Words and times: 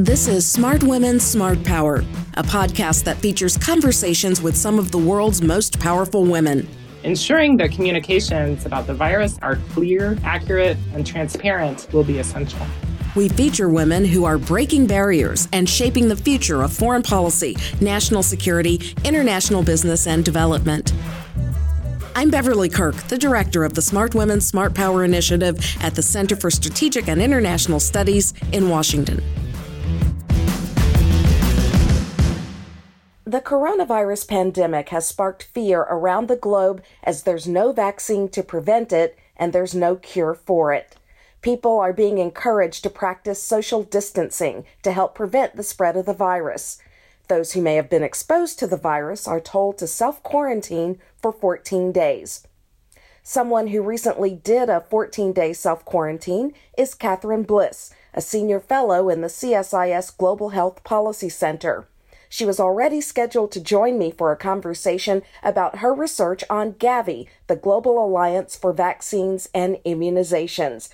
This 0.00 0.28
is 0.28 0.50
Smart 0.50 0.82
Women, 0.82 1.20
Smart 1.20 1.62
Power, 1.62 1.96
a 2.32 2.42
podcast 2.42 3.04
that 3.04 3.18
features 3.18 3.58
conversations 3.58 4.40
with 4.40 4.56
some 4.56 4.78
of 4.78 4.92
the 4.92 4.96
world's 4.96 5.42
most 5.42 5.78
powerful 5.78 6.24
women. 6.24 6.66
Ensuring 7.04 7.58
that 7.58 7.72
communications 7.72 8.64
about 8.64 8.86
the 8.86 8.94
virus 8.94 9.38
are 9.42 9.56
clear, 9.74 10.16
accurate, 10.24 10.78
and 10.94 11.06
transparent 11.06 11.86
will 11.92 12.02
be 12.02 12.18
essential. 12.18 12.66
We 13.14 13.28
feature 13.28 13.68
women 13.68 14.06
who 14.06 14.24
are 14.24 14.38
breaking 14.38 14.86
barriers 14.86 15.48
and 15.52 15.68
shaping 15.68 16.08
the 16.08 16.16
future 16.16 16.62
of 16.62 16.72
foreign 16.72 17.02
policy, 17.02 17.58
national 17.82 18.22
security, 18.22 18.80
international 19.04 19.62
business, 19.62 20.06
and 20.06 20.24
development. 20.24 20.94
I'm 22.16 22.30
Beverly 22.30 22.70
Kirk, 22.70 22.94
the 23.08 23.18
director 23.18 23.64
of 23.64 23.74
the 23.74 23.82
Smart 23.82 24.14
Women, 24.14 24.40
Smart 24.40 24.74
Power 24.74 25.04
Initiative 25.04 25.58
at 25.82 25.94
the 25.94 26.02
Center 26.02 26.36
for 26.36 26.50
Strategic 26.50 27.06
and 27.06 27.20
International 27.20 27.78
Studies 27.78 28.32
in 28.50 28.70
Washington. 28.70 29.22
The 33.26 33.42
coronavirus 33.42 34.28
pandemic 34.28 34.88
has 34.88 35.06
sparked 35.06 35.42
fear 35.42 35.82
around 35.82 36.26
the 36.26 36.36
globe 36.36 36.82
as 37.04 37.22
there's 37.22 37.46
no 37.46 37.70
vaccine 37.70 38.30
to 38.30 38.42
prevent 38.42 38.94
it 38.94 39.18
and 39.36 39.52
there's 39.52 39.74
no 39.74 39.96
cure 39.96 40.34
for 40.34 40.72
it. 40.72 40.96
People 41.42 41.78
are 41.78 41.92
being 41.92 42.16
encouraged 42.16 42.82
to 42.82 42.90
practice 42.90 43.42
social 43.42 43.82
distancing 43.82 44.64
to 44.82 44.92
help 44.92 45.14
prevent 45.14 45.54
the 45.54 45.62
spread 45.62 45.98
of 45.98 46.06
the 46.06 46.14
virus. 46.14 46.78
Those 47.28 47.52
who 47.52 47.60
may 47.60 47.74
have 47.74 47.90
been 47.90 48.02
exposed 48.02 48.58
to 48.58 48.66
the 48.66 48.78
virus 48.78 49.28
are 49.28 49.38
told 49.38 49.76
to 49.78 49.86
self 49.86 50.22
quarantine 50.22 50.98
for 51.20 51.30
14 51.30 51.92
days. 51.92 52.46
Someone 53.22 53.66
who 53.66 53.82
recently 53.82 54.34
did 54.34 54.70
a 54.70 54.80
14 54.80 55.34
day 55.34 55.52
self 55.52 55.84
quarantine 55.84 56.54
is 56.76 56.94
Katherine 56.94 57.42
Bliss, 57.42 57.92
a 58.14 58.22
senior 58.22 58.60
fellow 58.60 59.10
in 59.10 59.20
the 59.20 59.28
CSIS 59.28 60.16
Global 60.16 60.50
Health 60.50 60.82
Policy 60.84 61.28
Center. 61.28 61.86
She 62.32 62.46
was 62.46 62.60
already 62.60 63.00
scheduled 63.00 63.50
to 63.52 63.60
join 63.60 63.98
me 63.98 64.12
for 64.12 64.30
a 64.30 64.36
conversation 64.36 65.22
about 65.42 65.78
her 65.78 65.92
research 65.92 66.44
on 66.48 66.74
Gavi, 66.74 67.26
the 67.48 67.56
Global 67.56 68.02
Alliance 68.02 68.56
for 68.56 68.72
Vaccines 68.72 69.48
and 69.52 69.78
Immunizations. 69.84 70.88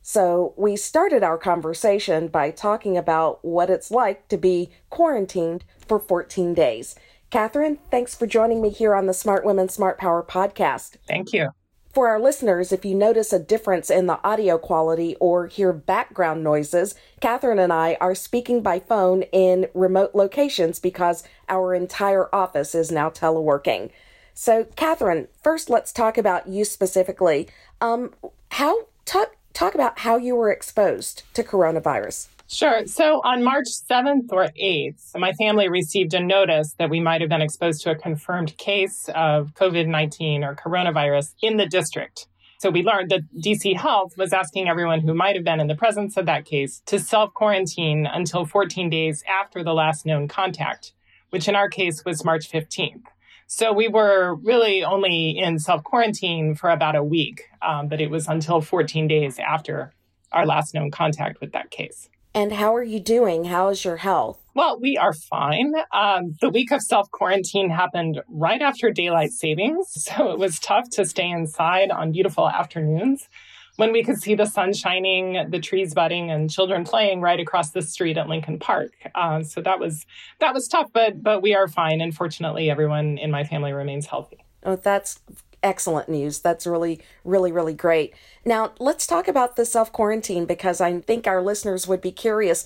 So 0.00 0.54
we 0.56 0.76
started 0.76 1.22
our 1.22 1.36
conversation 1.36 2.28
by 2.28 2.50
talking 2.50 2.96
about 2.96 3.44
what 3.44 3.68
it's 3.68 3.90
like 3.90 4.26
to 4.28 4.38
be 4.38 4.70
quarantined 4.88 5.62
for 5.86 5.98
14 6.00 6.54
days. 6.54 6.96
Katherine, 7.30 7.78
thanks 7.90 8.14
for 8.14 8.26
joining 8.26 8.62
me 8.62 8.70
here 8.70 8.94
on 8.94 9.04
the 9.04 9.12
Smart 9.12 9.44
Women, 9.44 9.68
Smart 9.68 9.98
Power 9.98 10.22
podcast. 10.22 10.96
Thank 11.06 11.34
you. 11.34 11.50
For 11.98 12.06
our 12.06 12.20
listeners, 12.20 12.70
if 12.70 12.84
you 12.84 12.94
notice 12.94 13.32
a 13.32 13.40
difference 13.40 13.90
in 13.90 14.06
the 14.06 14.20
audio 14.24 14.56
quality 14.56 15.16
or 15.16 15.48
hear 15.48 15.72
background 15.72 16.44
noises, 16.44 16.94
Katherine 17.20 17.58
and 17.58 17.72
I 17.72 17.96
are 18.00 18.14
speaking 18.14 18.62
by 18.62 18.78
phone 18.78 19.22
in 19.32 19.66
remote 19.74 20.14
locations 20.14 20.78
because 20.78 21.24
our 21.48 21.74
entire 21.74 22.32
office 22.32 22.72
is 22.72 22.92
now 22.92 23.10
teleworking. 23.10 23.90
So, 24.32 24.66
Katherine, 24.76 25.26
first 25.42 25.70
let's 25.70 25.92
talk 25.92 26.16
about 26.16 26.46
you 26.46 26.64
specifically. 26.64 27.48
Um, 27.80 28.14
how 28.52 28.86
talk 29.04 29.34
talk 29.52 29.74
about 29.74 29.98
how 29.98 30.16
you 30.18 30.36
were 30.36 30.52
exposed 30.52 31.24
to 31.34 31.42
coronavirus. 31.42 32.28
Sure. 32.50 32.86
So 32.86 33.20
on 33.24 33.44
March 33.44 33.66
7th 33.66 34.32
or 34.32 34.48
8th, 34.58 35.18
my 35.18 35.34
family 35.34 35.68
received 35.68 36.14
a 36.14 36.20
notice 36.20 36.72
that 36.78 36.88
we 36.88 36.98
might 36.98 37.20
have 37.20 37.28
been 37.28 37.42
exposed 37.42 37.82
to 37.82 37.90
a 37.90 37.94
confirmed 37.94 38.56
case 38.56 39.10
of 39.14 39.52
COVID 39.52 39.86
19 39.86 40.42
or 40.42 40.56
coronavirus 40.56 41.34
in 41.42 41.58
the 41.58 41.66
district. 41.66 42.26
So 42.58 42.70
we 42.70 42.82
learned 42.82 43.10
that 43.10 43.20
DC 43.38 43.76
Health 43.76 44.16
was 44.16 44.32
asking 44.32 44.66
everyone 44.66 45.00
who 45.00 45.12
might 45.12 45.36
have 45.36 45.44
been 45.44 45.60
in 45.60 45.66
the 45.66 45.74
presence 45.74 46.16
of 46.16 46.24
that 46.24 46.46
case 46.46 46.80
to 46.86 46.98
self 46.98 47.34
quarantine 47.34 48.06
until 48.10 48.46
14 48.46 48.88
days 48.88 49.22
after 49.28 49.62
the 49.62 49.74
last 49.74 50.06
known 50.06 50.26
contact, 50.26 50.92
which 51.28 51.48
in 51.48 51.54
our 51.54 51.68
case 51.68 52.02
was 52.06 52.24
March 52.24 52.50
15th. 52.50 53.04
So 53.46 53.74
we 53.74 53.88
were 53.88 54.36
really 54.36 54.82
only 54.82 55.38
in 55.38 55.58
self 55.58 55.84
quarantine 55.84 56.54
for 56.54 56.70
about 56.70 56.96
a 56.96 57.04
week, 57.04 57.42
um, 57.60 57.88
but 57.88 58.00
it 58.00 58.08
was 58.08 58.26
until 58.26 58.62
14 58.62 59.06
days 59.06 59.38
after 59.38 59.92
our 60.32 60.46
last 60.46 60.72
known 60.72 60.90
contact 60.90 61.42
with 61.42 61.52
that 61.52 61.70
case. 61.70 62.08
And 62.38 62.52
how 62.52 62.76
are 62.76 62.84
you 62.84 63.00
doing? 63.00 63.46
How 63.46 63.66
is 63.66 63.84
your 63.84 63.96
health? 63.96 64.38
Well, 64.54 64.78
we 64.80 64.96
are 64.96 65.12
fine. 65.12 65.74
Um, 65.92 66.36
the 66.40 66.50
week 66.50 66.70
of 66.70 66.80
self 66.80 67.10
quarantine 67.10 67.68
happened 67.68 68.22
right 68.28 68.62
after 68.62 68.92
daylight 68.92 69.32
savings. 69.32 69.86
So 70.08 70.30
it 70.30 70.38
was 70.38 70.60
tough 70.60 70.88
to 70.90 71.04
stay 71.04 71.28
inside 71.28 71.90
on 71.90 72.12
beautiful 72.12 72.48
afternoons 72.48 73.28
when 73.74 73.90
we 73.90 74.04
could 74.04 74.18
see 74.18 74.36
the 74.36 74.44
sun 74.44 74.72
shining, 74.72 75.50
the 75.50 75.58
trees 75.58 75.94
budding, 75.94 76.30
and 76.30 76.48
children 76.48 76.84
playing 76.84 77.22
right 77.22 77.40
across 77.40 77.72
the 77.72 77.82
street 77.82 78.16
at 78.16 78.28
Lincoln 78.28 78.60
Park. 78.60 78.92
Uh, 79.16 79.42
so 79.42 79.60
that 79.60 79.80
was 79.80 80.06
that 80.38 80.54
was 80.54 80.68
tough, 80.68 80.92
but 80.92 81.20
but 81.20 81.42
we 81.42 81.56
are 81.56 81.66
fine, 81.66 82.00
and 82.00 82.14
fortunately, 82.14 82.70
everyone 82.70 83.18
in 83.18 83.32
my 83.32 83.42
family 83.42 83.72
remains 83.72 84.06
healthy. 84.06 84.38
Oh, 84.62 84.76
that's 84.76 85.18
excellent 85.62 86.08
news. 86.08 86.40
That's 86.40 86.66
really, 86.66 87.00
really, 87.24 87.52
really 87.52 87.74
great. 87.74 88.14
Now, 88.44 88.72
let's 88.78 89.06
talk 89.06 89.28
about 89.28 89.56
the 89.56 89.64
self 89.64 89.92
quarantine 89.92 90.44
because 90.44 90.80
I 90.80 91.00
think 91.00 91.26
our 91.26 91.42
listeners 91.42 91.86
would 91.86 92.00
be 92.00 92.12
curious. 92.12 92.64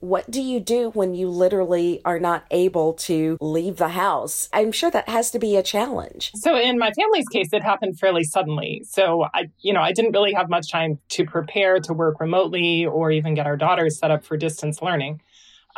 What 0.00 0.28
do 0.28 0.42
you 0.42 0.58
do 0.58 0.90
when 0.90 1.14
you 1.14 1.28
literally 1.28 2.00
are 2.04 2.18
not 2.18 2.44
able 2.50 2.94
to 2.94 3.38
leave 3.40 3.76
the 3.76 3.90
house? 3.90 4.48
I'm 4.52 4.72
sure 4.72 4.90
that 4.90 5.08
has 5.08 5.30
to 5.30 5.38
be 5.38 5.54
a 5.54 5.62
challenge. 5.62 6.32
So, 6.34 6.56
in 6.56 6.78
my 6.78 6.90
family's 6.92 7.28
case, 7.28 7.52
it 7.52 7.62
happened 7.62 7.96
fairly 7.96 8.24
suddenly. 8.24 8.82
So, 8.84 9.26
I, 9.32 9.50
you 9.60 9.72
know, 9.72 9.80
I 9.80 9.92
didn't 9.92 10.12
really 10.12 10.32
have 10.32 10.48
much 10.48 10.72
time 10.72 10.98
to 11.10 11.24
prepare 11.24 11.78
to 11.80 11.92
work 11.92 12.18
remotely 12.18 12.86
or 12.86 13.12
even 13.12 13.34
get 13.34 13.46
our 13.46 13.56
daughters 13.56 13.98
set 13.98 14.10
up 14.10 14.24
for 14.24 14.36
distance 14.36 14.82
learning. 14.82 15.20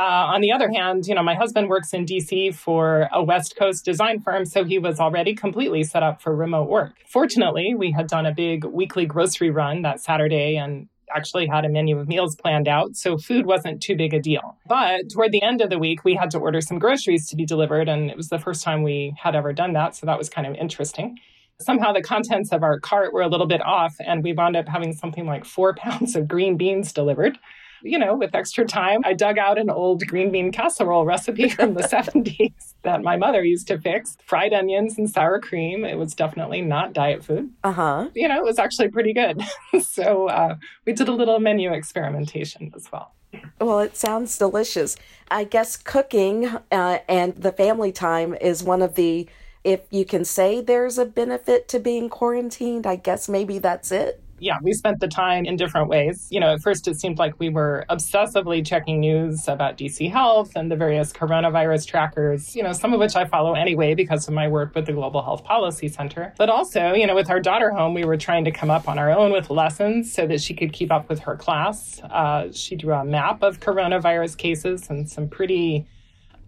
Uh, 0.01 0.33
on 0.33 0.41
the 0.41 0.51
other 0.51 0.71
hand, 0.71 1.07
you 1.07 1.15
know, 1.15 1.23
my 1.23 1.35
husband 1.35 1.69
works 1.69 1.93
in 1.93 2.07
DC 2.07 2.55
for 2.55 3.07
a 3.13 3.23
West 3.23 3.55
Coast 3.55 3.85
design 3.85 4.19
firm, 4.19 4.47
so 4.47 4.65
he 4.65 4.79
was 4.79 4.99
already 4.99 5.35
completely 5.35 5.83
set 5.85 6.03
up 6.03 6.23
for 6.23 6.35
remote 6.35 6.71
work. 6.71 6.95
Fortunately, 7.07 7.75
we 7.75 7.93
had 7.93 8.07
done 8.07 8.25
a 8.25 8.33
big 8.33 8.65
weekly 8.65 9.05
grocery 9.05 9.51
run 9.51 9.83
that 9.83 10.01
Saturday 10.01 10.57
and 10.57 10.89
actually 11.15 11.47
had 11.47 11.67
a 11.67 11.69
menu 11.69 11.99
of 11.99 12.09
meals 12.09 12.35
planned 12.35 12.67
out, 12.67 12.97
so 12.97 13.19
food 13.19 13.45
wasn't 13.45 13.83
too 13.83 13.95
big 13.95 14.15
a 14.15 14.21
deal. 14.21 14.57
But 14.67 15.11
toward 15.13 15.33
the 15.33 15.43
end 15.43 15.61
of 15.61 15.69
the 15.69 15.79
week, 15.79 16.03
we 16.03 16.15
had 16.15 16.31
to 16.31 16.39
order 16.39 16.63
some 16.63 16.79
groceries 16.79 17.29
to 17.29 17.37
be 17.37 17.45
delivered, 17.45 17.87
and 17.87 18.11
it 18.11 18.17
was 18.17 18.29
the 18.29 18.39
first 18.39 18.63
time 18.63 18.83
we 18.83 19.15
had 19.23 19.37
ever 19.37 19.53
done 19.53 19.75
that, 19.75 19.95
so 19.95 20.07
that 20.07 20.17
was 20.17 20.31
kind 20.31 20.47
of 20.47 20.55
interesting. 20.55 21.19
Somehow 21.61 21.93
the 21.93 22.01
contents 22.01 22.53
of 22.53 22.63
our 22.63 22.81
cart 22.81 23.13
were 23.13 23.21
a 23.21 23.29
little 23.29 23.47
bit 23.47 23.61
off, 23.61 23.95
and 24.01 24.25
we 24.25 24.33
wound 24.33 24.57
up 24.57 24.67
having 24.67 24.95
something 24.95 25.27
like 25.27 25.45
four 25.45 25.75
pounds 25.77 26.17
of 26.17 26.27
green 26.27 26.57
beans 26.57 26.91
delivered 26.91 27.39
you 27.83 27.99
know, 27.99 28.15
with 28.17 28.35
extra 28.35 28.67
time, 28.67 29.01
I 29.05 29.13
dug 29.13 29.39
out 29.39 29.59
an 29.59 29.71
old 29.71 30.07
green 30.07 30.31
bean 30.31 30.53
casserole 30.53 31.05
recipe 31.05 31.49
from 31.49 31.75
the 31.75 31.83
70s 31.83 32.75
that 32.83 33.03
my 33.03 33.17
mother 33.17 33.45
used 33.45 33.69
to 33.69 33.79
fix. 33.79 34.17
Fried 34.25 34.53
onions 34.53 34.99
and 34.99 35.09
sour 35.09 35.41
cream. 35.41 35.85
It 35.85 35.99
was 35.99 36.15
definitely 36.15 36.61
not 36.63 36.93
diet 36.93 37.25
food. 37.25 37.51
Uh 37.65 37.73
huh. 37.73 38.09
You 38.15 38.29
know, 38.29 38.37
it 38.37 38.45
was 38.45 38.59
actually 38.59 38.89
pretty 38.89 39.13
good. 39.13 39.41
so 39.83 40.29
uh, 40.29 40.57
we 40.87 40.93
did 40.93 41.09
a 41.09 41.13
little 41.13 41.39
menu 41.39 41.73
experimentation 41.73 42.73
as 42.75 42.91
well. 42.93 43.15
Well, 43.61 43.81
it 43.81 43.97
sounds 43.97 44.37
delicious. 44.37 44.97
I 45.31 45.45
guess 45.45 45.77
cooking 45.77 46.47
uh, 46.73 46.99
and 47.09 47.37
the 47.37 47.53
family 47.53 47.93
time 47.93 48.35
is 48.35 48.63
one 48.63 48.83
of 48.83 48.97
the, 48.97 49.29
if 49.63 49.83
you 49.91 50.05
can 50.05 50.25
say 50.25 50.61
there's 50.61 50.99
a 50.99 51.05
benefit 51.05 51.69
to 51.69 51.79
being 51.79 52.09
quarantined, 52.09 52.87
I 52.87 52.97
guess 52.97 53.29
maybe 53.29 53.59
that's 53.59 53.93
it 53.93 54.21
yeah, 54.41 54.59
we 54.63 54.73
spent 54.73 55.01
the 55.01 55.09
time 55.09 55.45
in 55.45 55.57
different 55.57 55.89
ways. 55.89 56.27
You 56.31 56.41
know, 56.41 56.55
at 56.55 56.63
first 56.63 56.89
it 56.89 56.99
seemed 56.99 57.19
like 57.19 57.39
we 57.39 57.49
were 57.49 57.85
obsessively 57.91 58.67
checking 58.67 59.01
news 59.01 59.47
about 59.47 59.77
DC 59.77 60.11
Health 60.11 60.53
and 60.57 60.71
the 60.71 60.77
various 60.77 61.13
coronavirus 61.13 61.87
trackers, 61.87 62.57
you 62.57 62.63
know, 62.63 62.73
some 62.73 62.93
of 62.93 63.01
which 63.01 63.17
I 63.17 63.27
follow 63.27 63.55
anyway 63.55 63.95
because 63.95 64.27
of 64.27 64.35
my 64.35 64.49
work 64.49 64.75
with 64.75 64.87
the 64.87 64.93
Global 64.93 65.23
Health 65.23 65.45
Policy 65.45 65.89
Center. 65.89 66.35
But 66.39 66.49
also, 66.49 66.95
you 66.95 67.07
know, 67.07 67.15
with 67.15 67.31
our 67.31 67.41
daughter 67.41 67.71
home, 67.71 67.95
we 67.95 68.05
were 68.05 68.17
trying 68.17 68.45
to 68.47 68.51
come 68.51 68.71
up 68.71 68.89
on 68.89 68.99
our 68.99 69.11
own 69.11 69.33
with 69.33 69.51
lessons 69.51 70.13
so 70.13 70.27
that 70.27 70.41
she 70.41 70.55
could 70.55 70.73
keep 70.73 70.91
up 70.91 71.09
with 71.09 71.21
her 71.21 71.37
class. 71.37 72.01
Uh, 72.03 72.51
she 72.53 72.77
drew 72.77 72.95
a 72.95 73.05
map 73.05 73.43
of 73.43 73.61
coronavirus 73.61 74.37
cases 74.37 74.89
and 74.89 75.09
some 75.09 75.29
pretty 75.29 75.87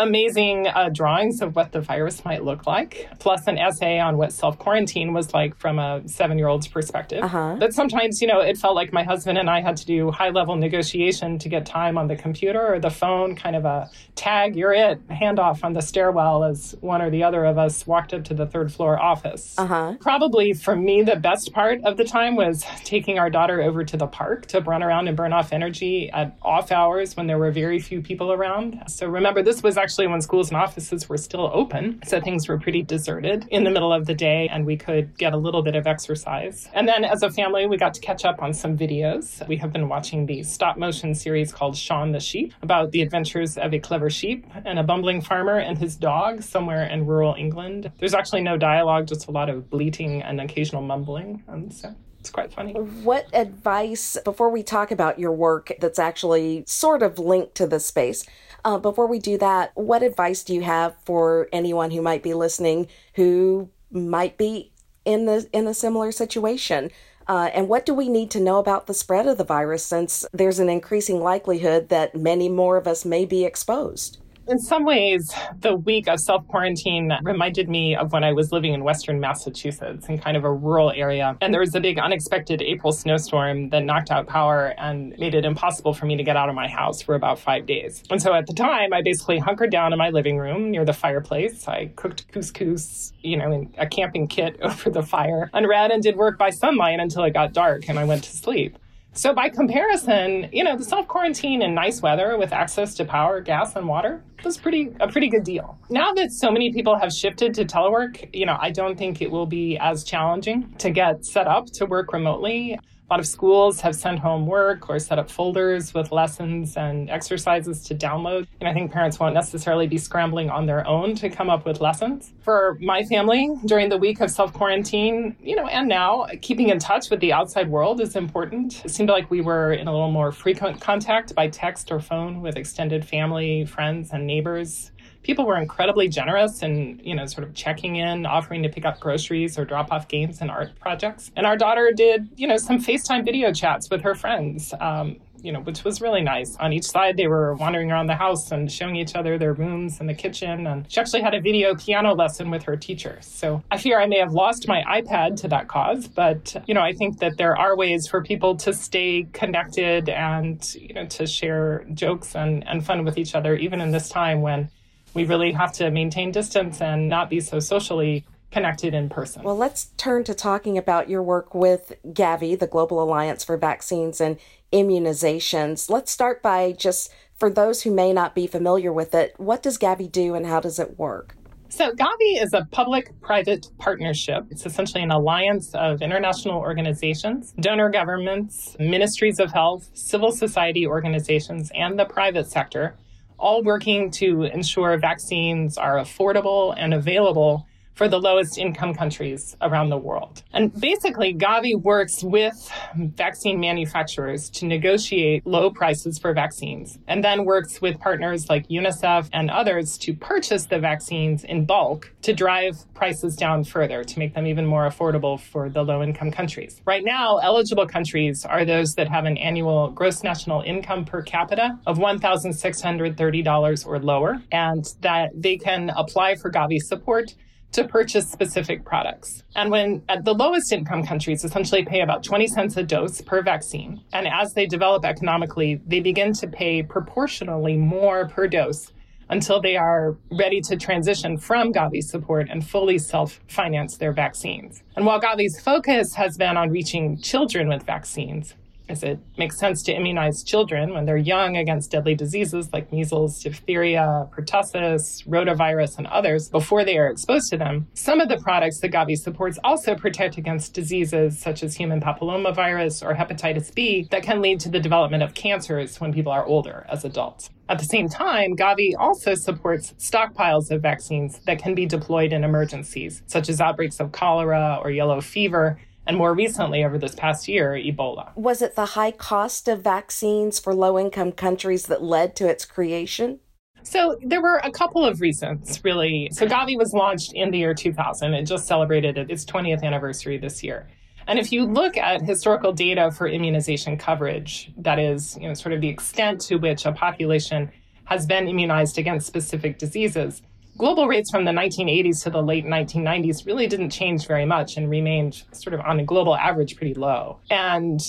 amazing 0.02 0.66
uh, 0.69 0.88
drawings 0.88 1.40
of 1.40 1.56
what 1.56 1.72
the 1.72 1.81
virus 1.81 2.25
might 2.25 2.44
look 2.44 2.66
like, 2.66 3.08
plus 3.19 3.46
an 3.46 3.58
essay 3.58 3.99
on 3.99 4.16
what 4.16 4.32
self 4.32 4.58
quarantine 4.58 5.12
was 5.12 5.32
like 5.32 5.56
from 5.56 5.78
a 5.78 6.06
seven 6.06 6.38
year 6.38 6.49
old's 6.49 6.69
perspective. 6.69 7.22
Uh-huh. 7.22 7.56
But 7.58 7.72
sometimes, 7.72 8.20
you 8.20 8.28
know, 8.28 8.40
it 8.40 8.58
felt 8.58 8.75
like 8.75 8.93
my 8.93 9.02
husband 9.02 9.38
and 9.38 9.49
I 9.49 9.60
had 9.60 9.76
to 9.78 9.87
do 9.87 10.10
high 10.10 10.31
level 10.31 10.56
negotiation 10.56 11.38
to 11.38 11.49
get 11.49 11.66
time 11.66 11.96
on 11.96 12.08
the 12.08 12.16
computer 12.16 12.75
or 12.75 12.78
the 12.78 12.90
phone, 12.90 13.37
kind 13.37 13.56
of 13.56 13.64
a 13.64 13.90
tag, 14.14 14.56
you're 14.56 14.72
it, 14.72 15.06
handoff 15.08 15.64
on 15.64 15.72
the 15.72 15.81
stairwell 15.81 16.44
as 16.44 16.76
one 16.81 17.00
or 17.00 17.10
the 17.10 17.22
other 17.22 17.44
of 17.44 17.58
us 17.58 17.87
walked 17.87 18.12
up 18.12 18.25
to 18.25 18.34
the 18.34 18.46
third 18.46 18.72
floor 18.72 19.00
office. 19.00 19.55
Uh-huh. 19.58 19.94
Probably 20.00 20.52
for 20.52 20.76
me, 20.76 21.02
the 21.02 21.16
best 21.16 21.52
part 21.52 21.81
of 21.84 21.96
the 21.96 22.05
time 22.05 22.37
was 22.37 22.64
taking 22.84 23.19
our 23.19 23.31
daughter 23.31 23.62
over 23.62 23.84
to 23.84 23.96
the 23.96 24.06
park 24.06 24.46
to 24.46 24.60
run 24.60 24.82
around 24.82 25.08
and 25.08 25.16
burn 25.16 25.32
off 25.32 25.52
energy 25.52 26.10
at 26.10 26.37
off 26.43 26.72
hours 26.72 27.16
when 27.16 27.26
there 27.26 27.38
were 27.38 27.50
very 27.50 27.78
few 27.78 28.00
people 28.00 28.32
around. 28.32 28.82
So 28.88 29.06
remember, 29.06 29.43
this 29.43 29.62
was 29.62 29.76
actually 29.76 29.92
actually 29.93 30.06
when 30.06 30.23
schools 30.23 30.49
and 30.49 30.56
offices 30.56 31.06
were 31.06 31.19
still 31.19 31.50
open. 31.53 32.00
So 32.06 32.19
things 32.19 32.49
were 32.49 32.59
pretty 32.59 32.83
deserted 32.83 33.47
in 33.50 33.62
the 33.62 33.71
middle 33.71 33.93
of 33.93 34.06
the 34.06 34.15
day 34.15 34.49
and 34.50 34.65
we 34.65 34.75
could 34.75 35.15
get 35.19 35.35
a 35.35 35.37
little 35.37 35.62
bit 35.62 35.77
of 35.77 35.87
exercise. 35.87 36.67
And 36.73 36.89
then 36.89 37.05
as 37.05 37.23
a 37.23 37.31
family, 37.31 37.67
we 37.67 37.77
got 37.77 37.93
to 37.93 38.00
catch 38.00 38.25
up 38.25 38.41
on 38.41 38.55
some 38.55 38.75
videos. 38.75 39.47
We 39.47 39.59
have 39.59 39.71
been 39.71 39.91
watching 39.91 40.25
the 40.25 40.44
stop 40.44 40.79
motion 40.79 41.15
series 41.15 41.53
called 41.53 41.77
Shaun 41.77 42.11
the 42.11 42.21
Sheep 42.21 42.55
about 42.62 42.91
the 42.93 43.03
adventures 43.03 43.59
of 43.59 43.75
a 43.75 43.79
clever 43.79 44.09
sheep 44.09 44.47
and 44.65 44.79
a 44.79 44.83
bumbling 44.83 45.21
farmer 45.21 45.59
and 45.59 45.77
his 45.77 45.94
dog 45.94 46.43
somewhere 46.43 46.87
in 46.87 47.05
rural 47.05 47.35
England. 47.35 47.93
There's 47.99 48.15
actually 48.15 48.41
no 48.41 48.56
dialogue, 48.56 49.06
just 49.09 49.29
a 49.29 49.31
lot 49.31 49.50
of 49.50 49.69
bleating 49.69 50.23
and 50.23 50.41
occasional 50.41 50.81
mumbling. 50.81 51.43
And 51.49 51.71
so 51.71 51.94
it's 52.23 52.31
quite 52.31 52.53
funny. 52.53 52.73
What 52.73 53.27
advice, 53.33 54.17
before 54.25 54.49
we 54.49 54.62
talk 54.62 54.93
about 54.93 55.19
your 55.19 55.33
work 55.33 55.73
that's 55.81 55.99
actually 55.99 56.62
sort 56.69 57.03
of 57.03 57.19
linked 57.19 57.56
to 57.56 57.67
this 57.67 57.85
space, 57.85 58.25
uh, 58.64 58.79
before 58.79 59.06
we 59.06 59.19
do 59.19 59.38
that, 59.38 59.73
what 59.75 60.03
advice 60.03 60.44
do 60.44 60.55
you 60.55 60.62
have 60.62 60.94
for 61.05 61.49
anyone 61.53 61.91
who 61.91 62.03
might 62.03 62.23
be 62.23 62.35
listening 62.35 62.88
who 63.14 63.69
might 63.91 64.38
be 64.38 64.73
in 65.05 65.26
the 65.26 65.49
in 65.53 65.67
a 65.67 65.75
similar 65.75 66.12
situation? 66.12 66.91
Uh, 67.29 67.50
and 67.55 67.69
what 67.69 67.87
do 67.87 67.94
we 67.94 68.09
need 68.09 68.31
to 68.32 68.41
know 68.41 68.59
about 68.59 68.87
the 68.87 68.94
spread 68.94 69.26
of 69.26 69.38
the 69.38 69.44
virus 69.44 69.85
since 69.85 70.26
there's 70.32 70.59
an 70.59 70.69
increasing 70.69 71.20
likelihood 71.20 71.88
that 71.88 72.17
many 72.17 72.49
more 72.49 72.76
of 72.76 72.87
us 72.87 73.05
may 73.05 73.25
be 73.25 73.44
exposed? 73.44 74.19
In 74.49 74.59
some 74.59 74.85
ways, 74.85 75.33
the 75.61 75.77
week 75.77 76.09
of 76.09 76.19
self 76.19 76.47
quarantine 76.49 77.12
reminded 77.23 77.69
me 77.69 77.94
of 77.94 78.12
when 78.12 78.25
I 78.25 78.33
was 78.33 78.50
living 78.50 78.75
in 78.75 78.83
Western 78.83 79.21
Massachusetts 79.21 80.09
in 80.09 80.19
kind 80.19 80.37
of 80.37 80.43
a 80.43 80.53
rural 80.53 80.91
area. 80.91 81.37
And 81.41 81.55
there 81.55 81.61
was 81.61 81.75
a 81.77 81.81
big 81.81 81.99
unexpected 81.99 82.61
April 82.61 82.93
snowstorm 82.93 83.69
that 83.71 83.85
knocked 83.85 84.11
out 84.11 84.27
power 84.27 84.75
and 84.79 85.17
made 85.17 85.37
it 85.37 85.44
impossible 85.44 85.94
for 85.94 86.06
me 86.06 86.17
to 86.17 86.25
get 86.25 86.37
out 86.37 86.49
of 86.49 86.56
my 86.56 86.67
house 86.67 87.00
for 87.00 87.15
about 87.15 87.39
five 87.39 87.67
days. 87.67 88.03
And 88.11 88.21
so 88.21 88.35
at 88.35 88.49
the 88.49 88.53
time, 88.53 88.93
I 88.93 89.00
basically 89.00 89.39
hunkered 89.39 89.71
down 89.71 89.93
in 89.93 89.99
my 89.99 90.11
living 90.11 90.39
room 90.39 90.73
near 90.73 90.85
the 90.85 90.93
fireplace. 90.93 91.69
I 91.69 91.93
cooked 91.94 92.27
couscous, 92.33 93.12
you 93.21 93.37
know, 93.37 93.53
in 93.53 93.73
a 93.79 93.87
camping 93.87 94.27
kit 94.27 94.59
over 94.62 94.91
the 94.91 95.03
fire, 95.03 95.50
and 95.55 95.69
read 95.69 95.93
and 95.93 96.03
did 96.03 96.17
work 96.17 96.37
by 96.37 96.50
sunlight 96.50 96.99
until 96.99 97.23
it 97.23 97.33
got 97.33 97.53
dark 97.53 97.89
and 97.89 97.97
I 97.97 98.05
went 98.05 98.25
to 98.25 98.31
sleep. 98.31 98.77
So 99.14 99.35
by 99.35 99.50
comparison, 99.50 100.49
you 100.53 100.64
know, 100.64 100.75
the 100.75 100.85
self 100.85 101.06
quarantine 101.06 101.61
in 101.61 101.75
nice 101.75 102.00
weather 102.00 102.38
with 102.38 102.50
access 102.50 102.94
to 102.94 103.05
power, 103.05 103.43
gas, 103.43 103.76
and 103.76 103.87
water 103.87 104.23
was 104.43 104.56
pretty 104.56 104.91
a 105.00 105.09
pretty 105.09 105.29
good 105.29 105.44
deal. 105.44 105.79
Now 105.91 106.14
that 106.14 106.32
so 106.32 106.50
many 106.50 106.73
people 106.73 106.97
have 106.97 107.12
shifted 107.12 107.53
to 107.55 107.67
telework, 107.67 108.31
you 108.32 108.47
know, 108.47 108.56
I 108.59 108.70
don't 108.70 108.97
think 108.97 109.20
it 109.20 109.31
will 109.31 109.44
be 109.44 109.76
as 109.76 110.03
challenging 110.03 110.73
to 110.79 110.91
get 110.91 111.26
set 111.26 111.47
up 111.47 111.67
to 111.73 111.85
work 111.85 112.14
remotely. 112.14 112.79
A 113.12 113.17
lot 113.17 113.20
of 113.20 113.26
schools 113.26 113.82
have 113.82 113.94
sent 113.94 114.20
home 114.20 114.47
work 114.47 114.88
or 114.88 114.99
set 114.99 115.19
up 115.19 115.31
folders 115.31 115.93
with 115.93 116.12
lessons 116.12 116.79
and 116.79 117.11
exercises 117.11 117.85
to 117.85 117.94
download. 117.94 118.47
And 118.59 118.67
I 118.67 118.73
think 118.73 118.91
parents 118.91 119.20
won't 119.20 119.35
necessarily 119.35 119.87
be 119.87 119.99
scrambling 119.99 120.49
on 120.49 120.64
their 120.64 120.87
own 120.87 121.14
to 121.17 121.29
come 121.29 121.50
up 121.50 121.67
with 121.67 121.82
lessons. 121.82 122.32
For 122.41 122.79
my 122.81 123.03
family, 123.03 123.55
during 123.67 123.91
the 123.91 123.99
week 123.99 124.23
of 124.23 124.31
self 124.31 124.55
quarantine, 124.55 125.37
you 125.43 125.56
know, 125.56 125.67
and 125.67 125.88
now, 125.88 126.26
keeping 126.41 126.70
in 126.70 126.79
touch 126.79 127.11
with 127.11 127.20
the 127.20 127.35
outside 127.35 127.69
world 127.69 128.00
is 128.00 128.17
important. 128.17 128.82
It 128.82 128.93
seemed 128.93 129.11
like 129.11 129.31
we 129.31 129.43
were 129.43 129.75
in 129.75 129.88
a 129.88 129.93
little 129.93 130.11
more 130.11 130.32
frequent 130.32 130.81
contact 130.81 131.35
by 131.35 131.49
text 131.49 131.93
or 131.93 132.00
phone 132.00 132.41
with 132.41 132.56
extended 132.56 133.05
family, 133.05 133.67
friends, 133.67 134.08
and 134.15 134.26
neighbors 134.26 134.91
people 135.22 135.46
were 135.46 135.56
incredibly 135.56 136.08
generous 136.08 136.62
and 136.62 137.00
you 137.04 137.14
know 137.14 137.26
sort 137.26 137.46
of 137.46 137.54
checking 137.54 137.96
in 137.96 138.26
offering 138.26 138.62
to 138.62 138.69
pick 138.69 138.84
up 138.84 139.00
groceries 139.00 139.58
or 139.58 139.64
drop 139.64 139.92
off 139.92 140.08
games 140.08 140.40
and 140.40 140.50
art 140.50 140.70
projects 140.80 141.30
and 141.36 141.46
our 141.46 141.56
daughter 141.56 141.92
did 141.94 142.28
you 142.36 142.46
know 142.46 142.56
some 142.56 142.78
facetime 142.78 143.24
video 143.24 143.52
chats 143.52 143.88
with 143.90 144.02
her 144.02 144.14
friends 144.14 144.74
um, 144.80 145.16
you 145.42 145.50
know, 145.50 145.60
which 145.60 145.84
was 145.84 146.00
really 146.00 146.22
nice. 146.22 146.56
On 146.56 146.72
each 146.72 146.84
side, 146.84 147.16
they 147.16 147.26
were 147.26 147.54
wandering 147.54 147.90
around 147.90 148.06
the 148.06 148.14
house 148.14 148.52
and 148.52 148.70
showing 148.70 148.96
each 148.96 149.14
other 149.14 149.36
their 149.38 149.52
rooms 149.52 149.98
and 150.00 150.08
the 150.08 150.14
kitchen. 150.14 150.66
And 150.66 150.90
she 150.90 151.00
actually 151.00 151.22
had 151.22 151.34
a 151.34 151.40
video 151.40 151.74
piano 151.74 152.14
lesson 152.14 152.50
with 152.50 152.62
her 152.62 152.76
teacher. 152.76 153.19
So 153.20 153.62
I 153.70 153.78
fear 153.78 154.00
I 154.00 154.06
may 154.06 154.19
have 154.19 154.32
lost 154.32 154.69
my 154.69 154.82
iPad 154.84 155.40
to 155.40 155.48
that 155.48 155.69
cause, 155.69 156.06
but, 156.06 156.54
you 156.66 156.74
know, 156.74 156.80
I 156.80 156.92
think 156.92 157.19
that 157.19 157.36
there 157.36 157.56
are 157.56 157.76
ways 157.76 158.06
for 158.06 158.22
people 158.22 158.56
to 158.58 158.72
stay 158.72 159.26
connected 159.32 160.08
and, 160.08 160.74
you 160.74 160.94
know, 160.94 161.06
to 161.06 161.26
share 161.26 161.84
jokes 161.92 162.36
and, 162.36 162.66
and 162.69 162.86
fun 162.86 163.04
with 163.04 163.19
each 163.19 163.34
other, 163.34 163.56
even 163.56 163.80
in 163.80 163.90
this 163.90 164.08
time 164.08 164.42
when 164.42 164.70
we 165.14 165.25
really 165.25 165.53
have 165.53 165.73
to 165.73 165.91
maintain 165.91 166.31
distance 166.31 166.81
and 166.81 167.09
not 167.09 167.31
be 167.31 167.41
so 167.41 167.61
socially 167.61 168.25
connected 168.50 168.94
in 168.94 169.09
person. 169.09 169.43
Well, 169.43 169.56
let's 169.56 169.87
turn 169.97 170.25
to 170.25 170.35
talking 170.35 170.79
about 170.79 171.09
your 171.09 171.23
work 171.23 171.55
with 171.55 171.94
Gavi, 172.06 172.59
the 172.59 172.67
Global 172.67 173.03
Alliance 173.03 173.43
for 173.43 173.56
Vaccines 173.56 174.20
and 174.20 174.38
Immunizations. 174.73 175.91
Let's 175.91 176.12
start 176.12 176.43
by 176.43 176.73
just, 176.73 177.12
for 177.35 177.50
those 177.50 177.82
who 177.82 177.91
may 177.91 178.12
not 178.12 178.35
be 178.35 178.47
familiar 178.47 178.93
with 178.93 179.14
it, 179.14 179.35
what 179.38 179.62
does 179.62 179.79
Gavi 179.79 180.11
do 180.11 180.35
and 180.35 180.47
how 180.47 180.61
does 180.61 180.79
it 180.79 180.99
work? 180.99 181.35
So, 181.70 181.91
Gavi 181.93 182.43
is 182.43 182.53
a 182.53 182.69
public 182.70 183.19
private 183.23 183.70
partnership. 183.79 184.44
It's 184.50 184.67
essentially 184.67 185.03
an 185.03 185.11
alliance 185.11 185.75
of 185.75 186.03
international 186.03 186.58
organizations, 186.58 187.55
donor 187.61 187.88
governments, 187.88 188.76
ministries 188.79 189.41
of 189.41 189.50
health, 189.50 189.88
civil 189.94 190.32
society 190.32 190.87
organizations, 190.87 191.73
and 191.75 191.99
the 191.99 192.05
private 192.05 192.47
sector 192.47 192.94
all 193.43 193.62
working 193.65 194.09
to 194.12 194.44
ensure 194.44 194.97
vaccines 194.99 195.77
are 195.77 195.97
affordable 195.97 196.75
and 196.79 196.94
available 196.94 197.67
for 197.94 198.09
the 198.09 198.19
lowest 198.19 198.59
income 198.59 198.94
countries 198.94 199.56
around 199.61 199.91
the 199.91 199.97
world. 199.97 200.43
And 200.53 200.73
basically, 200.81 201.35
Gavi 201.35 201.81
works 201.81 202.23
with 202.23 202.71
vaccine 202.97 203.61
manufacturers 203.61 204.49
to 204.50 204.67
negotiate 204.67 205.47
low 205.47 205.71
prices 205.71 206.19
for 206.19 206.33
vaccines 206.33 206.99
and 207.06 207.23
then 207.23 207.44
works 207.44 207.81
with 207.81 207.99
partners 208.00 208.49
like 208.49 208.69
UNICEF 208.69 209.29
and 209.33 209.50
others 209.50 209.99
to 209.99 210.15
purchase 210.15 210.67
the 210.67 210.79
vaccines 210.79 211.44
in 211.44 211.65
bulk 211.65 212.12
to 212.23 212.33
drive 212.33 212.77
prices 212.94 213.37
down 213.37 213.65
further 213.65 214.05
to 214.05 214.19
make 214.19 214.35
them 214.35 214.47
even 214.47 214.65
more 214.65 214.89
affordable 214.89 215.39
for 215.39 215.69
the 215.69 215.83
low 215.83 216.03
income 216.03 216.31
countries. 216.31 216.81
Right 216.85 217.05
now, 217.05 217.39
eligible 217.39 217.87
countries 217.87 218.44
are 218.44 218.65
those 218.65 218.94
that 218.94 219.09
have 219.09 219.25
an 219.25 219.37
annual 219.37 219.91
gross 219.91 220.23
national 220.23 220.62
income 220.62 221.05
per 221.05 221.23
capita 221.23 221.79
of 221.87 221.99
$1,630 221.99 223.87
or 223.87 223.99
lower 223.99 224.43
and 224.50 224.85
that 225.00 225.31
they 225.35 225.56
can 225.56 225.91
apply 225.97 226.37
for 226.37 226.50
Gavi 226.50 226.81
support 226.81 227.35
to 227.72 227.88
purchase 227.88 228.30
specific 228.30 228.84
products. 228.84 229.42
And 229.56 229.70
when 229.70 230.02
at 230.08 230.24
the 230.24 230.34
lowest 230.34 230.72
income 230.72 231.04
countries 231.04 231.44
essentially 231.44 231.84
pay 231.84 232.00
about 232.00 232.22
20 232.22 232.46
cents 232.46 232.76
a 232.76 232.82
dose 232.82 233.20
per 233.20 233.42
vaccine, 233.42 234.02
and 234.12 234.28
as 234.28 234.54
they 234.54 234.66
develop 234.66 235.04
economically, 235.04 235.80
they 235.86 236.00
begin 236.00 236.32
to 236.34 236.46
pay 236.46 236.82
proportionally 236.82 237.76
more 237.76 238.28
per 238.28 238.46
dose 238.46 238.92
until 239.30 239.60
they 239.60 239.76
are 239.76 240.16
ready 240.30 240.60
to 240.60 240.76
transition 240.76 241.38
from 241.38 241.72
Gavi's 241.72 242.10
support 242.10 242.48
and 242.50 242.66
fully 242.66 242.98
self 242.98 243.40
finance 243.48 243.96
their 243.96 244.12
vaccines. 244.12 244.82
And 244.94 245.06
while 245.06 245.20
Gavi's 245.20 245.58
focus 245.60 246.14
has 246.14 246.36
been 246.36 246.56
on 246.56 246.70
reaching 246.70 247.16
children 247.16 247.69
with 247.69 247.84
vaccines, 247.84 248.54
as 248.93 249.03
it 249.03 249.19
makes 249.39 249.59
sense 249.59 249.83
to 249.83 249.93
immunize 249.93 250.44
children 250.44 250.93
when 250.93 251.06
they're 251.06 251.17
young 251.17 251.56
against 251.56 251.91
deadly 251.91 252.15
diseases 252.15 252.70
like 252.75 252.93
measles, 252.93 253.43
diphtheria, 253.43 254.29
pertussis, 254.31 255.27
rotavirus, 255.27 255.96
and 255.96 256.06
others 256.08 256.51
before 256.51 256.84
they 256.84 256.99
are 256.99 257.08
exposed 257.08 257.49
to 257.51 257.56
them. 257.56 257.89
Some 257.94 258.20
of 258.20 258.29
the 258.29 258.37
products 258.37 258.81
that 258.81 258.93
Gavi 258.93 259.17
supports 259.17 259.58
also 259.65 259.94
protect 259.94 260.37
against 260.37 260.75
diseases 260.75 261.39
such 261.39 261.63
as 261.63 261.75
human 261.75 262.01
papillomavirus 262.03 263.03
or 263.03 263.15
hepatitis 263.15 263.75
B 263.75 264.06
that 264.11 264.22
can 264.22 264.43
lead 264.43 264.61
to 264.61 264.69
the 264.69 264.79
development 264.79 265.22
of 265.22 265.32
cancers 265.32 265.99
when 265.99 266.13
people 266.13 266.31
are 266.31 266.44
older 266.44 266.84
as 266.91 267.05
adults. 267.05 267.49
At 267.70 267.79
the 267.79 267.87
same 267.87 268.11
time, 268.11 268.55
Gavi 268.55 268.93
also 268.99 269.34
supports 269.34 269.94
stockpiles 269.99 270.70
of 270.70 270.82
vaccines 270.82 271.39
that 271.46 271.58
can 271.58 271.75
be 271.75 271.87
deployed 271.87 272.34
in 272.34 272.44
emergencies, 272.44 273.22
such 273.27 273.49
as 273.49 273.63
outbreaks 273.63 273.99
of 274.01 274.13
cholera 274.13 274.79
or 274.82 274.91
yellow 274.91 275.22
fever, 275.22 275.79
and 276.06 276.17
more 276.17 276.35
recently, 276.35 276.85
over 276.85 276.99
this 276.99 277.15
past 277.15 277.49
year, 277.49 277.73
Ebola. 277.73 278.35
Was 278.37 278.63
it 278.63 278.75
the 278.75 278.87
high 278.87 279.13
cost 279.13 279.69
of 279.69 279.82
vaccines 279.82 280.59
for 280.59 280.75
low 280.75 280.99
income 280.99 281.32
countries 281.32 281.87
that 281.87 282.03
led 282.03 282.35
to 282.37 282.49
its 282.49 282.65
creation? 282.65 283.39
So 283.85 284.17
there 284.23 284.41
were 284.41 284.56
a 284.59 284.71
couple 284.71 285.05
of 285.05 285.21
reasons, 285.21 285.81
really. 285.85 286.29
So 286.32 286.47
Gavi 286.47 286.77
was 286.79 286.93
launched 286.93 287.32
in 287.35 287.51
the 287.51 287.59
year 287.59 287.75
2000. 287.75 288.35
It 288.35 288.44
just 288.44 288.67
celebrated 288.67 289.19
its 289.19 289.44
20th 289.44 289.82
anniversary 289.82 290.39
this 290.39 290.63
year. 290.63 290.89
And 291.27 291.39
if 291.39 291.53
you 291.53 291.65
look 291.65 291.97
at 291.97 292.23
historical 292.23 292.73
data 292.73 293.11
for 293.11 293.29
immunization 293.29 293.97
coverage, 293.97 294.73
that 294.79 294.99
is, 294.99 295.37
you 295.41 295.49
know, 295.49 295.55
sort 295.55 295.73
of 295.73 295.81
the 295.81 295.89
extent 295.89 296.41
to 296.43 296.56
which 296.56 296.85
a 296.85 296.93
population 296.93 297.71
has 298.05 298.27
been 298.27 298.49
immunized 298.49 298.99
against 298.99 299.27
specific 299.27 299.79
diseases, 299.79 300.43
global 300.82 301.06
rates 301.06 301.31
from 301.31 301.44
the 301.44 301.53
1980s 301.53 302.24
to 302.24 302.31
the 302.31 302.43
late 302.43 302.67
1990s 302.67 303.46
really 303.46 303.69
didn't 303.69 303.91
change 303.91 304.27
very 304.27 304.44
much 304.44 304.77
and 304.77 304.91
remained 304.91 305.44
sort 305.53 305.74
of 305.74 305.81
on 305.82 306.01
a 306.01 306.05
global 306.05 306.34
average 306.34 306.74
pretty 306.74 306.93
low. 306.93 307.39
And 307.51 308.01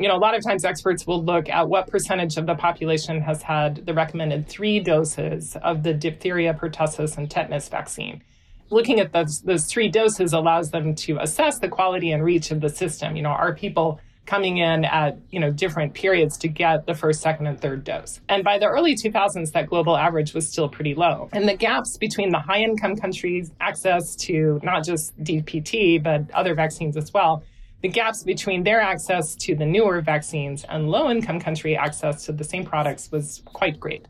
you 0.00 0.08
know, 0.08 0.16
a 0.16 0.22
lot 0.26 0.34
of 0.34 0.42
times 0.42 0.64
experts 0.64 1.06
will 1.06 1.22
look 1.22 1.50
at 1.50 1.68
what 1.68 1.88
percentage 1.88 2.38
of 2.38 2.46
the 2.46 2.54
population 2.54 3.20
has 3.20 3.42
had 3.42 3.84
the 3.84 3.92
recommended 3.92 4.48
three 4.48 4.80
doses 4.80 5.56
of 5.56 5.82
the 5.82 5.92
diphtheria, 5.92 6.54
pertussis, 6.54 7.18
and 7.18 7.30
tetanus 7.30 7.68
vaccine. 7.68 8.22
Looking 8.70 8.98
at 8.98 9.12
those, 9.12 9.42
those 9.42 9.66
three 9.66 9.90
doses 9.90 10.32
allows 10.32 10.70
them 10.70 10.94
to 10.94 11.18
assess 11.18 11.58
the 11.58 11.68
quality 11.68 12.12
and 12.12 12.24
reach 12.24 12.50
of 12.50 12.62
the 12.62 12.70
system. 12.70 13.14
You 13.14 13.24
know, 13.24 13.28
are 13.28 13.54
people 13.54 14.00
coming 14.26 14.58
in 14.58 14.84
at 14.84 15.18
you 15.30 15.40
know 15.40 15.50
different 15.50 15.94
periods 15.94 16.38
to 16.38 16.48
get 16.48 16.86
the 16.86 16.94
first 16.94 17.20
second 17.20 17.46
and 17.46 17.60
third 17.60 17.84
dose. 17.84 18.20
And 18.28 18.44
by 18.44 18.58
the 18.58 18.66
early 18.66 18.94
2000s 18.94 19.52
that 19.52 19.66
global 19.66 19.96
average 19.96 20.32
was 20.34 20.48
still 20.48 20.68
pretty 20.68 20.94
low. 20.94 21.28
And 21.32 21.48
the 21.48 21.56
gaps 21.56 21.96
between 21.96 22.30
the 22.30 22.38
high 22.38 22.62
income 22.62 22.96
countries 22.96 23.52
access 23.60 24.14
to 24.16 24.60
not 24.62 24.84
just 24.84 25.18
dpt 25.22 26.02
but 26.02 26.30
other 26.32 26.54
vaccines 26.54 26.96
as 26.96 27.12
well 27.12 27.42
the 27.82 27.88
gaps 27.88 28.22
between 28.22 28.62
their 28.62 28.80
access 28.80 29.34
to 29.34 29.56
the 29.56 29.66
newer 29.66 30.00
vaccines 30.00 30.64
and 30.68 30.88
low 30.88 31.10
income 31.10 31.40
country 31.40 31.76
access 31.76 32.24
to 32.24 32.32
the 32.32 32.44
same 32.44 32.64
products 32.64 33.10
was 33.10 33.42
quite 33.44 33.80
great 33.80 34.06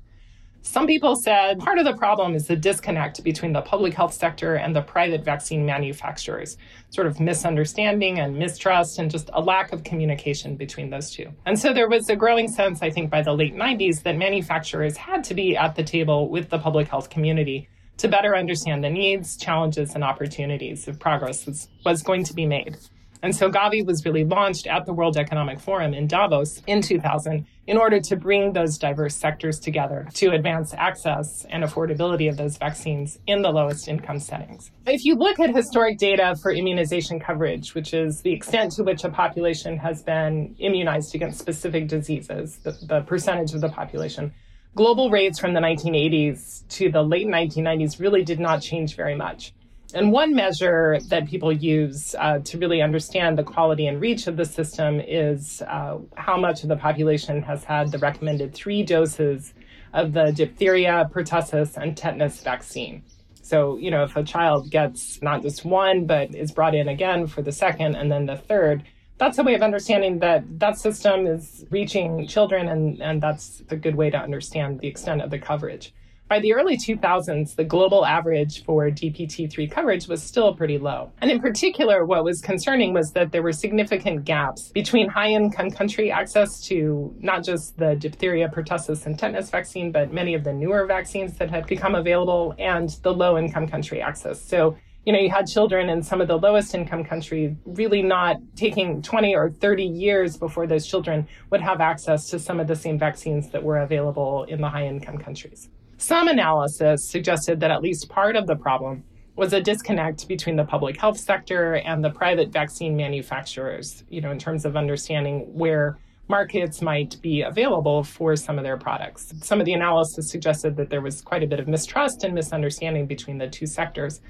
some 0.63 0.87
people 0.87 1.17
said 1.17 1.59
part 1.59 1.79
of 1.79 1.85
the 1.85 1.95
problem 1.95 2.35
is 2.37 2.47
the 2.47 2.55
disconnect 2.55 3.23
between 3.25 3.53
the 3.53 3.61
public 3.63 3.95
health 3.95 4.15
sector 4.15 4.55
and 4.55 4.75
the 4.75 4.81
private 4.81 5.25
vaccine 5.25 5.67
manufacturers, 5.67 6.57
sort 6.91 7.09
of 7.09 7.19
misunderstanding 7.19 8.21
and 8.21 8.39
mistrust, 8.39 9.01
and 9.01 9.11
just 9.11 9.29
a 9.33 9.41
lack 9.41 9.73
of 9.73 9.83
communication 9.83 10.55
between 10.55 10.89
those 10.89 11.11
two. 11.11 11.27
And 11.47 11.59
so 11.59 11.75
there 11.75 11.89
was 11.89 12.09
a 12.09 12.17
growing 12.17 12.47
sense, 12.47 12.81
I 12.81 12.91
think, 12.91 13.11
by 13.11 13.23
the 13.23 13.33
late 13.33 13.57
90s 13.57 14.03
that 14.05 14.17
manufacturers 14.17 14.97
had 14.97 15.25
to 15.25 15.35
be 15.35 15.57
at 15.57 15.75
the 15.75 15.83
table 15.83 16.29
with 16.31 16.49
the 16.49 16.59
public 16.59 16.87
health 16.87 17.11
community 17.11 17.69
to 17.97 18.09
better 18.09 18.37
understand 18.37 18.85
the 18.85 18.91
needs, 18.91 19.37
challenges, 19.37 19.95
and 19.95 20.05
opportunities 20.05 20.87
if 20.87 20.99
progress 20.99 21.45
was, 21.45 21.69
was 21.85 22.03
going 22.03 22.25
to 22.25 22.35
be 22.35 22.47
made. 22.47 22.77
And 23.23 23.35
so 23.35 23.49
Gavi 23.49 23.87
was 23.87 24.05
really 24.05 24.25
launched 24.25 24.67
at 24.67 24.85
the 24.85 24.93
World 24.93 25.17
Economic 25.17 25.61
Forum 25.61 25.95
in 25.95 26.09
Davos 26.09 26.61
in 26.67 26.83
2000 26.83 27.47
in 27.69 27.77
order 27.77 28.01
to 28.01 28.17
bring 28.17 28.53
those 28.53 28.77
diverse 28.77 29.15
sectors 29.15 29.61
together 29.61 30.09
to 30.15 30.33
advance 30.33 30.75
access 30.75 31.47
and 31.49 31.63
affordability 31.63 32.29
of 32.29 32.37
those 32.37 32.57
vaccines 32.57 33.21
in 33.29 33.43
the 33.43 33.51
lowest 33.51 33.87
income 33.87 34.19
settings. 34.19 34.73
If 34.87 35.05
you 35.05 35.15
look 35.15 35.39
at 35.39 35.55
historic 35.55 35.99
data 35.99 36.35
for 36.43 36.51
immunization 36.51 37.21
coverage, 37.21 37.75
which 37.75 37.95
is 37.95 38.23
the 38.23 38.33
extent 38.33 38.73
to 38.73 38.83
which 38.83 39.05
a 39.05 39.09
population 39.09 39.79
has 39.79 40.03
been 40.03 40.57
immunized 40.59 41.15
against 41.15 41.39
specific 41.39 41.87
diseases, 41.87 42.59
the, 42.65 42.73
the 42.73 43.03
percentage 43.03 43.55
of 43.55 43.61
the 43.61 43.69
population, 43.69 44.33
global 44.75 45.11
rates 45.11 45.39
from 45.39 45.55
the 45.55 45.61
1980s 45.61 46.67
to 46.69 46.91
the 46.91 47.03
late 47.03 47.29
1990s 47.29 48.01
really 48.01 48.25
did 48.25 48.41
not 48.41 48.61
change 48.61 48.97
very 48.97 49.15
much. 49.15 49.53
And 49.95 50.11
one 50.11 50.35
measure 50.35 50.99
that 51.09 51.27
people 51.27 51.53
use 51.53 52.15
uh, 52.19 52.39
to 52.41 52.59
really 52.59 52.81
understand 52.81 53.37
the 53.37 53.43
quality 53.43 53.87
and 53.87 54.01
reach 54.01 54.27
of 54.27 54.37
the 54.37 54.45
system 54.45 55.01
is 55.01 55.63
uh, 55.63 55.99
how 56.17 56.37
much 56.37 56.63
of 56.63 56.69
the 56.69 56.77
population 56.77 57.43
has 57.43 57.65
had 57.65 57.93
the 57.93 57.99
recommended 57.99 58.55
three 58.55 58.83
doses 58.83 59.53
of 59.93 60.15
the 60.15 60.33
diphtheria, 60.33 61.11
pertussis, 61.13 61.77
and 61.77 61.97
tetanus 61.97 62.41
vaccine. 62.41 63.03
So, 63.43 63.77
you 63.77 63.91
know, 63.91 64.05
if 64.05 64.17
a 64.17 64.23
child 64.23 64.71
gets 64.71 65.21
not 65.21 65.43
just 65.43 65.65
one, 65.65 66.07
but 66.07 66.35
is 66.35 66.53
brought 66.53 66.75
in 66.75 66.89
again 66.89 67.27
for 67.27 67.43
the 67.43 67.53
second 67.53 67.97
and 67.97 68.11
then 68.11 68.25
the 68.25 68.37
third, 68.37 68.85
that's 69.19 69.39
a 69.39 69.43
way 69.43 69.55
of 69.55 69.63
understanding 69.63 70.21
that 70.21 70.59
that 70.59 70.79
system 70.79 71.27
is 71.27 71.65
reaching 71.71 72.27
children, 72.27 72.69
and, 72.69 73.01
and 73.03 73.23
that's 73.23 73.63
a 73.71 73.77
good 73.77 73.95
way 73.95 74.11
to 74.11 74.17
understand 74.17 74.81
the 74.81 74.89
extent 74.89 75.21
of 75.21 75.31
the 75.31 75.39
coverage. 75.39 75.93
By 76.33 76.41
the 76.41 76.55
early 76.55 76.79
2000s, 76.79 77.57
the 77.57 77.65
global 77.65 78.07
average 78.07 78.65
for 78.65 78.91
DPT3 78.91 79.71
coverage 79.71 80.09
was 80.09 80.23
still 80.23 80.55
pretty 80.55 80.79
low. 80.79 81.13
And 81.21 81.31
in 81.31 81.41
particular, 81.41 82.07
what 82.07 82.25
was 82.25 82.41
concerning 82.41 82.95
was 82.95 83.13
that 83.13 83.33
there 83.33 83.43
were 83.43 83.53
significant 83.53 84.25
gaps 84.25 84.71
between 84.71 85.11
high 85.11 85.29
income 85.29 85.71
country 85.71 86.11
access 86.11 86.63
to 86.69 87.15
not 87.21 87.45
just 87.45 87.77
the 87.77 87.97
diphtheria, 87.97 88.49
pertussis, 88.49 89.05
and 89.05 89.19
tetanus 89.19 89.51
vaccine, 89.51 89.93
but 89.93 90.11
many 90.11 90.33
of 90.33 90.43
the 90.43 90.55
newer 90.55 90.87
vaccines 90.87 91.37
that 91.37 91.51
had 91.51 91.67
become 91.67 91.95
available 91.95 92.55
and 92.59 92.89
the 93.03 93.13
low 93.13 93.37
income 93.37 93.69
country 93.69 94.01
access. 94.01 94.41
So 94.41 94.79
you 95.05 95.13
know, 95.13 95.19
you 95.19 95.29
had 95.29 95.47
children 95.49 95.91
in 95.91 96.03
some 96.03 96.23
of 96.23 96.29
the 96.29 96.39
lowest 96.39 96.75
income 96.75 97.05
countries 97.05 97.55
really 97.67 98.03
not 98.03 98.37
taking 98.57 99.03
20 99.03 99.35
or 99.35 99.51
30 99.51 99.85
years 99.85 100.39
before 100.39 100.67
those 100.67 100.87
children 100.87 101.29
would 101.51 101.61
have 101.61 101.83
access 101.83 102.31
to 102.31 102.39
some 102.39 102.59
of 102.59 102.69
the 102.69 102.77
same 102.77 102.99
vaccines 102.99 103.51
that 103.51 103.63
were 103.63 103.79
available 103.79 104.45
in 104.45 104.63
the 104.63 104.69
high 104.69 104.87
income 104.87 105.19
countries. 105.19 105.69
Some 106.03 106.27
analysis 106.27 107.09
suggested 107.09 107.61
that 107.61 107.71
at 107.71 107.81
least 107.81 108.09
part 108.09 108.35
of 108.35 108.49
the 108.49 108.57
problem 108.57 109.05
was 109.37 109.53
a 109.53 109.61
disconnect 109.61 110.27
between 110.27 110.57
the 110.57 110.65
public 110.65 111.01
health 111.01 111.17
sector 111.17 111.75
and 111.75 112.05
the 112.05 112.11
private 112.11 112.49
vaccine 112.49 112.97
manufacturers, 112.97 114.03
you 114.09 114.21
know, 114.21 114.33
in 114.33 114.39
terms 114.41 114.65
of 114.65 114.77
understanding 114.77 115.43
where 115.57 116.01
markets 116.27 116.83
might 116.83 117.23
be 117.23 117.43
available 117.43 118.03
for 118.03 118.35
some 118.35 118.59
of 118.59 118.65
their 118.65 118.77
products. 118.77 119.33
Some 119.43 119.61
of 119.61 119.65
the 119.65 119.75
analysis 119.75 120.29
suggested 120.29 120.77
that 120.77 120.91
there 120.91 121.03
was 121.03 121.23
quite 121.23 121.45
a 121.45 121.47
bit 121.47 121.61
of 121.61 121.69
mistrust 121.69 122.25
and 122.25 122.35
misunderstanding 122.35 123.07
between 123.07 123.39
the 123.39 123.47
two 123.47 123.67
sectors. 123.67 124.23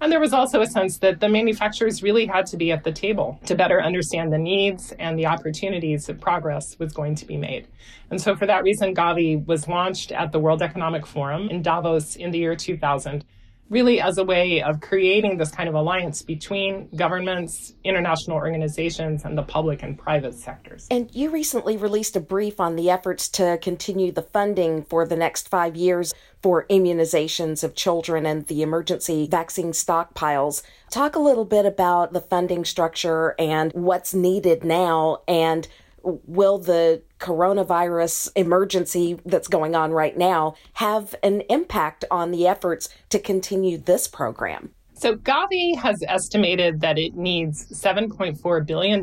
And 0.00 0.12
there 0.12 0.20
was 0.20 0.32
also 0.32 0.60
a 0.60 0.66
sense 0.66 0.98
that 0.98 1.20
the 1.20 1.28
manufacturers 1.28 2.02
really 2.02 2.26
had 2.26 2.46
to 2.46 2.56
be 2.56 2.72
at 2.72 2.84
the 2.84 2.92
table 2.92 3.38
to 3.46 3.54
better 3.54 3.82
understand 3.82 4.32
the 4.32 4.38
needs 4.38 4.92
and 4.98 5.18
the 5.18 5.26
opportunities 5.26 6.06
that 6.06 6.20
progress 6.20 6.78
was 6.78 6.92
going 6.92 7.14
to 7.16 7.24
be 7.24 7.36
made. 7.36 7.68
And 8.10 8.20
so, 8.20 8.36
for 8.36 8.46
that 8.46 8.64
reason, 8.64 8.94
Gavi 8.94 9.46
was 9.46 9.66
launched 9.66 10.12
at 10.12 10.32
the 10.32 10.38
World 10.38 10.62
Economic 10.62 11.06
Forum 11.06 11.48
in 11.48 11.62
Davos 11.62 12.16
in 12.16 12.32
the 12.32 12.38
year 12.38 12.54
2000 12.54 13.24
really 13.70 14.00
as 14.00 14.18
a 14.18 14.24
way 14.24 14.62
of 14.62 14.80
creating 14.80 15.38
this 15.38 15.50
kind 15.50 15.68
of 15.68 15.74
alliance 15.74 16.22
between 16.22 16.88
governments, 16.94 17.74
international 17.82 18.36
organizations, 18.36 19.24
and 19.24 19.36
the 19.36 19.42
public 19.42 19.82
and 19.82 19.98
private 19.98 20.34
sectors. 20.34 20.86
And 20.90 21.14
you 21.14 21.30
recently 21.30 21.76
released 21.76 22.14
a 22.16 22.20
brief 22.20 22.60
on 22.60 22.76
the 22.76 22.90
efforts 22.90 23.28
to 23.30 23.58
continue 23.62 24.12
the 24.12 24.22
funding 24.22 24.84
for 24.84 25.06
the 25.06 25.16
next 25.16 25.48
five 25.48 25.76
years 25.76 26.14
for 26.42 26.66
immunizations 26.68 27.64
of 27.64 27.74
children 27.74 28.26
and 28.26 28.46
the 28.46 28.62
emergency 28.62 29.26
vaccine 29.26 29.72
stockpiles. 29.72 30.62
Talk 30.90 31.16
a 31.16 31.20
little 31.20 31.46
bit 31.46 31.64
about 31.64 32.12
the 32.12 32.20
funding 32.20 32.64
structure 32.64 33.34
and 33.38 33.72
what's 33.72 34.12
needed 34.12 34.62
now 34.62 35.22
and 35.26 35.66
will 36.02 36.58
the 36.58 37.02
coronavirus 37.24 38.30
emergency 38.36 39.18
that's 39.24 39.48
going 39.48 39.74
on 39.74 39.92
right 39.92 40.16
now 40.16 40.54
have 40.74 41.14
an 41.22 41.40
impact 41.48 42.04
on 42.10 42.30
the 42.30 42.46
efforts 42.46 42.90
to 43.08 43.18
continue 43.18 43.78
this 43.78 44.06
program? 44.06 44.70
So, 44.96 45.16
Gavi 45.16 45.76
has 45.76 46.04
estimated 46.06 46.80
that 46.82 46.98
it 46.98 47.16
needs 47.16 47.66
$7.4 47.72 48.66
billion 48.66 49.02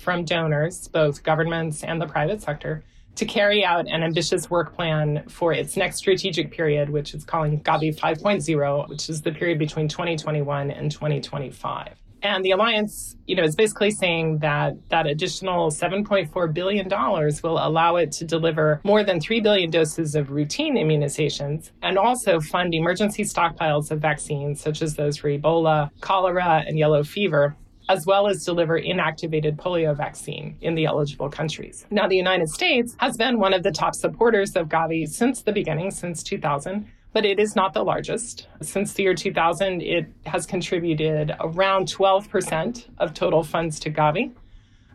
from 0.00 0.24
donors, 0.24 0.88
both 0.88 1.22
governments 1.22 1.84
and 1.84 2.00
the 2.00 2.06
private 2.06 2.42
sector, 2.42 2.82
to 3.14 3.24
carry 3.24 3.64
out 3.64 3.86
an 3.86 4.02
ambitious 4.02 4.50
work 4.50 4.74
plan 4.74 5.22
for 5.28 5.52
its 5.52 5.76
next 5.76 5.98
strategic 5.98 6.50
period, 6.50 6.90
which 6.90 7.14
is 7.14 7.24
calling 7.24 7.60
Gavi 7.60 7.96
5.0, 7.96 8.88
which 8.88 9.08
is 9.08 9.22
the 9.22 9.30
period 9.30 9.58
between 9.58 9.86
2021 9.86 10.70
and 10.70 10.90
2025. 10.90 12.01
And 12.22 12.44
the 12.44 12.52
alliance, 12.52 13.16
you 13.26 13.34
know, 13.34 13.42
is 13.42 13.56
basically 13.56 13.90
saying 13.90 14.38
that 14.38 14.74
that 14.90 15.06
additional 15.06 15.70
7.4 15.70 16.54
billion 16.54 16.88
dollars 16.88 17.42
will 17.42 17.58
allow 17.58 17.96
it 17.96 18.12
to 18.12 18.24
deliver 18.24 18.80
more 18.84 19.02
than 19.02 19.20
3 19.20 19.40
billion 19.40 19.70
doses 19.70 20.14
of 20.14 20.30
routine 20.30 20.76
immunizations 20.76 21.70
and 21.82 21.98
also 21.98 22.40
fund 22.40 22.74
emergency 22.74 23.24
stockpiles 23.24 23.90
of 23.90 24.00
vaccines 24.00 24.60
such 24.60 24.82
as 24.82 24.94
those 24.94 25.16
for 25.16 25.28
Ebola, 25.28 25.90
cholera, 26.00 26.64
and 26.66 26.78
yellow 26.78 27.02
fever 27.02 27.56
as 27.88 28.06
well 28.06 28.28
as 28.28 28.44
deliver 28.44 28.80
inactivated 28.80 29.56
polio 29.56 29.94
vaccine 29.94 30.56
in 30.60 30.74
the 30.74 30.86
eligible 30.86 31.28
countries. 31.28 31.86
Now, 31.90 32.06
the 32.06 32.16
United 32.16 32.48
States 32.48 32.96
has 32.98 33.16
been 33.16 33.38
one 33.38 33.52
of 33.52 33.64
the 33.64 33.72
top 33.72 33.94
supporters 33.94 34.54
of 34.56 34.68
Gavi 34.68 35.08
since 35.08 35.42
the 35.42 35.52
beginning, 35.52 35.90
since 35.90 36.22
2000 36.22 36.86
but 37.12 37.24
it 37.24 37.38
is 37.38 37.54
not 37.54 37.74
the 37.74 37.82
largest. 37.82 38.48
Since 38.60 38.94
the 38.94 39.02
year 39.02 39.14
2000, 39.14 39.82
it 39.82 40.06
has 40.26 40.46
contributed 40.46 41.32
around 41.40 41.86
12% 41.86 42.86
of 42.98 43.14
total 43.14 43.42
funds 43.42 43.78
to 43.80 43.90
Gavi. 43.90 44.32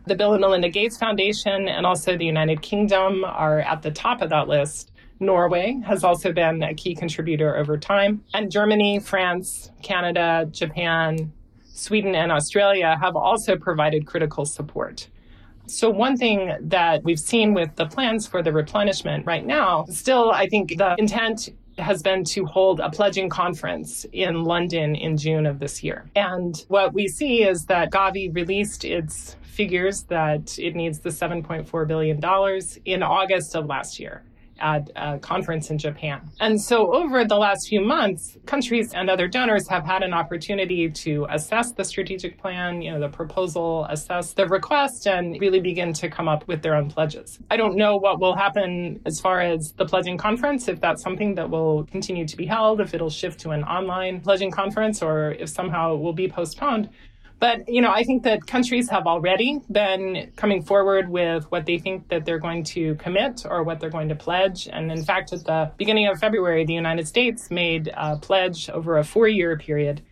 The 0.06 0.14
Bill 0.14 0.32
and 0.32 0.40
Melinda 0.40 0.68
Gates 0.68 0.96
Foundation 0.96 1.68
and 1.68 1.86
also 1.86 2.16
the 2.16 2.24
United 2.24 2.62
Kingdom 2.62 3.24
are 3.24 3.60
at 3.60 3.82
the 3.82 3.90
top 3.90 4.22
of 4.22 4.30
that 4.30 4.48
list. 4.48 4.92
Norway 5.20 5.80
has 5.86 6.04
also 6.04 6.32
been 6.32 6.62
a 6.62 6.74
key 6.74 6.94
contributor 6.94 7.56
over 7.56 7.76
time. 7.76 8.24
And 8.34 8.50
Germany, 8.50 9.00
France, 9.00 9.70
Canada, 9.82 10.48
Japan, 10.50 11.32
Sweden, 11.64 12.14
and 12.14 12.32
Australia 12.32 12.96
have 13.00 13.16
also 13.16 13.56
provided 13.56 14.06
critical 14.06 14.44
support. 14.44 15.08
So, 15.66 15.90
one 15.90 16.16
thing 16.16 16.56
that 16.60 17.04
we've 17.04 17.20
seen 17.20 17.52
with 17.52 17.76
the 17.76 17.86
plans 17.86 18.26
for 18.26 18.42
the 18.42 18.52
replenishment 18.52 19.26
right 19.26 19.44
now, 19.44 19.84
still, 19.90 20.30
I 20.30 20.48
think 20.48 20.78
the 20.78 20.94
intent 20.98 21.50
has 21.78 22.02
been 22.02 22.24
to 22.24 22.44
hold 22.44 22.80
a 22.80 22.90
pledging 22.90 23.28
conference 23.28 24.04
in 24.12 24.44
London 24.44 24.94
in 24.94 25.16
June 25.16 25.46
of 25.46 25.58
this 25.58 25.82
year. 25.82 26.04
And 26.14 26.64
what 26.68 26.92
we 26.92 27.08
see 27.08 27.44
is 27.44 27.66
that 27.66 27.90
Gavi 27.90 28.34
released 28.34 28.84
its 28.84 29.36
figures 29.42 30.04
that 30.04 30.58
it 30.58 30.76
needs 30.76 31.00
the 31.00 31.10
$7.4 31.10 31.88
billion 31.88 32.20
in 32.84 33.02
August 33.02 33.56
of 33.56 33.66
last 33.66 33.98
year 33.98 34.22
at 34.60 34.90
a 34.96 35.18
conference 35.18 35.70
in 35.70 35.78
Japan. 35.78 36.28
And 36.40 36.60
so 36.60 36.94
over 36.94 37.24
the 37.24 37.36
last 37.36 37.68
few 37.68 37.80
months, 37.80 38.36
countries 38.46 38.92
and 38.94 39.08
other 39.10 39.28
donors 39.28 39.68
have 39.68 39.84
had 39.84 40.02
an 40.02 40.12
opportunity 40.12 40.90
to 40.90 41.26
assess 41.30 41.72
the 41.72 41.84
strategic 41.84 42.38
plan, 42.38 42.82
you 42.82 42.90
know, 42.90 43.00
the 43.00 43.08
proposal, 43.08 43.86
assess 43.90 44.32
the 44.32 44.46
request, 44.46 45.06
and 45.06 45.40
really 45.40 45.60
begin 45.60 45.92
to 45.94 46.08
come 46.08 46.28
up 46.28 46.46
with 46.48 46.62
their 46.62 46.74
own 46.74 46.90
pledges. 46.90 47.38
I 47.50 47.56
don't 47.56 47.76
know 47.76 47.96
what 47.96 48.20
will 48.20 48.36
happen 48.36 49.00
as 49.06 49.20
far 49.20 49.40
as 49.40 49.72
the 49.76 49.84
pledging 49.84 50.16
conference, 50.16 50.68
if 50.68 50.80
that's 50.80 51.02
something 51.02 51.34
that 51.34 51.48
will 51.48 51.84
continue 51.84 52.26
to 52.26 52.36
be 52.36 52.46
held, 52.46 52.80
if 52.80 52.94
it'll 52.94 53.10
shift 53.10 53.40
to 53.40 53.50
an 53.50 53.64
online 53.64 54.20
pledging 54.20 54.50
conference, 54.50 55.02
or 55.02 55.32
if 55.32 55.48
somehow 55.48 55.94
it 55.94 56.00
will 56.00 56.12
be 56.12 56.28
postponed. 56.28 56.88
But, 57.40 57.68
you 57.68 57.80
know, 57.80 57.92
I 57.92 58.02
think 58.02 58.24
that 58.24 58.46
countries 58.46 58.90
have 58.90 59.06
already 59.06 59.60
been 59.70 60.32
coming 60.36 60.62
forward 60.62 61.08
with 61.08 61.44
what 61.50 61.66
they 61.66 61.78
think 61.78 62.08
that 62.08 62.24
they're 62.24 62.40
going 62.40 62.64
to 62.64 62.96
commit 62.96 63.46
or 63.48 63.62
what 63.62 63.78
they're 63.78 63.90
going 63.90 64.08
to 64.08 64.16
pledge. 64.16 64.68
And 64.72 64.90
in 64.90 65.04
fact, 65.04 65.32
at 65.32 65.44
the 65.44 65.70
beginning 65.76 66.08
of 66.08 66.18
February, 66.18 66.64
the 66.64 66.74
United 66.74 67.06
States 67.06 67.50
made 67.50 67.90
a 67.96 68.16
pledge 68.16 68.68
over 68.70 68.98
a 68.98 69.04
four 69.04 69.28
year 69.28 69.56
period 69.56 70.02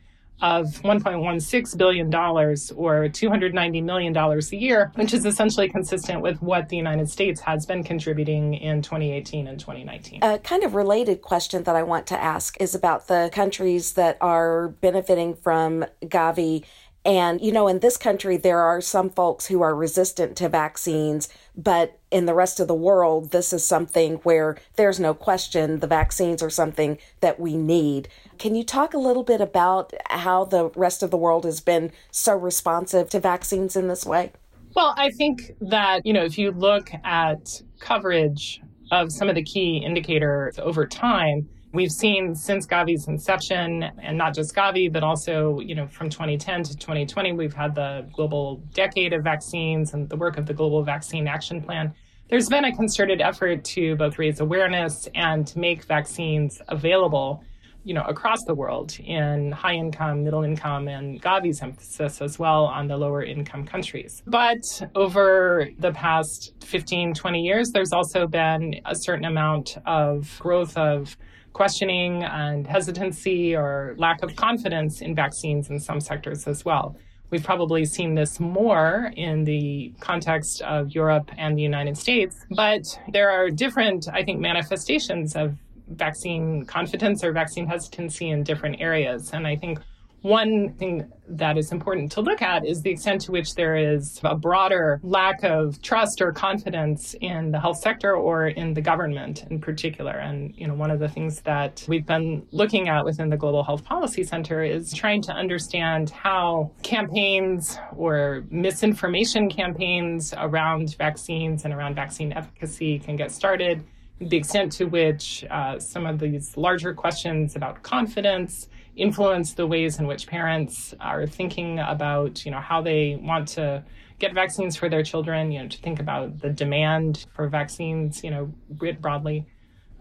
of 0.43 0.67
$1.16 0.83 1.79
billion 1.79 2.15
or 2.15 3.09
$290 3.09 3.83
million 3.83 4.17
a 4.17 4.57
year, 4.57 4.93
which 4.95 5.15
is 5.15 5.25
essentially 5.25 5.69
consistent 5.69 6.21
with 6.21 6.41
what 6.43 6.69
the 6.69 6.77
United 6.77 7.09
States 7.09 7.41
has 7.41 7.65
been 7.65 7.83
contributing 7.83 8.55
in 8.55 8.83
2018 8.83 9.49
and 9.49 9.59
2019. 9.59 10.23
A 10.23 10.39
kind 10.39 10.63
of 10.63 10.75
related 10.75 11.23
question 11.23 11.63
that 11.63 11.75
I 11.75 11.83
want 11.83 12.07
to 12.09 12.23
ask 12.23 12.61
is 12.61 12.75
about 12.75 13.09
the 13.09 13.31
countries 13.33 13.95
that 13.95 14.19
are 14.21 14.69
benefiting 14.69 15.35
from 15.35 15.87
Gavi 16.03 16.65
and, 17.07 17.41
you 17.41 17.53
know, 17.53 17.69
in 17.69 17.79
this 17.79 17.97
country, 17.97 18.37
there 18.37 18.59
are 18.59 18.81
some 18.81 19.11
folks 19.11 19.47
who 19.47 19.63
are 19.63 19.77
resistant 19.77 20.37
to 20.39 20.49
vaccines, 20.49 21.29
but 21.57 22.01
in 22.11 22.27
the 22.27 22.35
rest 22.35 22.59
of 22.59 22.67
the 22.67 22.75
world, 22.75 23.31
this 23.31 23.53
is 23.53 23.65
something 23.65 24.17
where 24.25 24.57
there's 24.75 24.99
no 24.99 25.15
question 25.15 25.79
the 25.79 25.87
vaccines 25.87 26.43
are 26.43 26.51
something 26.51 26.99
that 27.21 27.39
we 27.39 27.57
need. 27.57 28.09
Can 28.39 28.57
you 28.57 28.65
talk 28.65 28.93
a 28.93 28.99
little 28.99 29.23
bit 29.23 29.41
about 29.41 29.93
how 30.07 30.45
the 30.45 30.71
rest 30.71 31.05
of 31.05 31.13
the 31.13 31.17
world 31.17 31.45
has 31.45 31.61
been 31.61 31.93
so 32.11 32.35
responsive 32.35 33.09
to 33.11 33.21
vaccines 33.21 33.77
in 33.77 33.87
this 33.87 34.05
way? 34.05 34.33
Well, 34.75 34.93
I 34.97 35.11
think 35.11 35.53
that, 35.61 36.05
you 36.05 36.13
know, 36.13 36.25
if 36.25 36.37
you 36.37 36.51
look 36.51 36.91
at 37.05 37.63
coverage 37.79 38.61
of 38.91 39.13
some 39.13 39.29
of 39.29 39.37
the 39.37 39.45
key 39.45 39.77
indicators 39.77 40.59
over 40.59 40.85
time, 40.85 41.49
We've 41.77 41.93
seen 41.93 42.35
since 42.35 42.67
Gavi's 42.67 43.07
inception, 43.07 43.83
and 43.83 44.17
not 44.17 44.35
just 44.35 44.55
Gavi, 44.57 44.91
but 44.91 45.03
also, 45.03 45.61
you 45.61 45.75
know, 45.75 45.87
from 45.87 46.09
2010 46.09 46.63
to 46.63 46.75
2020, 46.75 47.33
we've 47.33 47.53
had 47.53 47.75
the 47.75 48.09
global 48.15 48.63
decade 48.73 49.13
of 49.13 49.23
vaccines 49.23 49.93
and 49.93 50.09
the 50.09 50.17
work 50.17 50.39
of 50.39 50.47
the 50.47 50.55
Global 50.55 50.83
Vaccine 50.83 51.29
Action 51.29 51.61
Plan. 51.61 51.93
There's 52.31 52.49
been 52.49 52.65
a 52.65 52.75
concerted 52.75 53.21
effort 53.21 53.63
to 53.65 53.95
both 53.97 54.19
raise 54.19 54.41
awareness 54.41 55.07
and 55.15 55.47
to 55.49 55.59
make 55.59 55.85
vaccines 55.85 56.63
available, 56.69 57.45
you 57.85 57.93
know, 57.93 58.05
across 58.05 58.43
the 58.45 58.55
world 58.55 58.99
in 58.99 59.53
high 59.53 59.75
income, 59.75 60.25
middle 60.25 60.45
income, 60.45 60.89
and 60.89 61.21
Gavi's 61.21 61.61
emphasis 61.61 62.23
as 62.23 62.39
well 62.39 62.65
on 62.65 62.89
the 62.89 62.97
lower 62.97 63.23
income 63.23 63.67
countries. 63.67 64.23
But 64.27 64.65
over 64.95 65.69
the 65.79 65.93
past 65.93 66.55
15, 66.65 67.13
20 67.13 67.43
years, 67.43 67.71
there's 67.71 67.93
also 67.93 68.27
been 68.27 68.81
a 68.87 68.95
certain 68.95 69.27
amount 69.27 69.77
of 69.85 70.39
growth 70.41 70.75
of 70.79 71.19
questioning 71.57 72.23
and 72.23 72.67
hesitancy 72.67 73.57
or 73.57 73.95
lack 73.97 74.23
of 74.23 74.37
confidence 74.37 75.01
in 75.01 75.15
vaccines 75.15 75.71
in 75.71 75.81
some 75.81 75.99
sectors 75.99 76.47
as 76.47 76.67
well. 76.67 76.95
We've 77.31 77.43
probably 77.43 77.87
seen 77.87 78.15
this 78.15 78.39
more 78.39 79.11
in 79.17 79.43
the 79.45 79.95
context 79.99 80.61
of 80.61 80.91
Europe 80.91 81.31
and 81.39 81.57
the 81.57 81.63
United 81.63 81.97
States, 81.97 82.45
but 82.51 82.85
there 83.11 83.31
are 83.31 83.49
different, 83.49 84.07
I 84.13 84.23
think, 84.23 84.39
manifestations 84.39 85.35
of 85.35 85.57
vaccine 85.89 86.67
confidence 86.67 87.25
or 87.25 87.33
vaccine 87.33 87.67
hesitancy 87.67 88.29
in 88.29 88.43
different 88.43 88.77
areas. 88.79 89.31
And 89.33 89.47
I 89.47 89.57
think 89.57 89.79
one 90.27 90.73
thing 90.75 91.09
that 91.29 91.57
is 91.57 91.71
important 91.71 92.11
to 92.11 92.21
look 92.21 92.43
at 92.43 92.67
is 92.67 92.83
the 92.83 92.91
extent 92.91 93.21
to 93.21 93.31
which 93.31 93.55
there 93.55 93.77
is 93.77 94.21
a 94.25 94.35
broader 94.35 95.01
lack 95.05 95.45
of 95.45 95.81
trust 95.83 96.21
or 96.21 96.33
confidence 96.33 97.15
in 97.21 97.53
the 97.53 97.61
health 97.61 97.79
sector 97.79 98.15
or 98.15 98.49
in 98.49 98.75
the 98.75 98.81
government 98.81 99.45
in 99.51 99.61
particular. 99.61 100.13
And, 100.13 100.53
you 100.57 100.67
know, 100.67 100.75
one 100.75 100.91
of 100.91 100.99
the 100.99 101.09
things 101.09 101.41
that 101.43 101.85
we've 101.87 102.07
been 102.07 102.45
looking 102.51 102.89
at 102.89 103.05
within 103.05 103.29
the 103.29 103.37
Global 103.37 103.63
Health 103.63 103.85
Policy 103.85 104.25
Center 104.25 104.65
is 104.65 104.93
trying 104.93 105.23
to 105.23 105.33
understand 105.33 106.11
how 106.11 106.73
campaigns 106.83 107.79
or 107.97 108.45
misinformation 108.51 109.49
campaigns 109.49 110.35
around 110.37 110.97
vaccines 110.97 111.65
and 111.65 111.73
around 111.73 111.95
vaccine 111.95 112.33
efficacy 112.33 112.99
can 112.99 113.15
get 113.15 113.31
started 113.31 113.85
the 114.19 114.37
extent 114.37 114.73
to 114.73 114.87
which 114.87 115.45
uh, 115.51 115.79
some 115.79 116.07
of 116.07 116.19
these 116.19 116.57
larger 116.57 116.95
questions 116.95 117.55
about 117.55 117.83
confidence 117.83 118.69
influence 118.97 119.55
the 119.55 119.67
ways 119.67 119.99
in 119.99 120.07
which 120.07 120.27
parents 120.27 120.95
are 121.01 121.27
thinking 121.27 121.79
about, 121.79 122.45
you 122.45 122.51
know, 122.51 122.61
how 122.61 122.81
they 122.81 123.19
want 123.23 123.49
to 123.49 123.85
get 124.19 124.33
vaccines 124.33 124.77
for 124.77 124.89
their 124.89 125.03
children, 125.03 125.53
you 125.53 125.63
know, 125.63 125.69
to 125.69 125.79
think 125.79 126.01
about 126.01 126.41
the 126.41 126.49
demand 126.49 127.27
for 127.35 127.49
vaccines, 127.49 128.25
you 128.25 128.31
know, 128.31 128.53
writ 128.79 129.01
broadly 129.01 129.47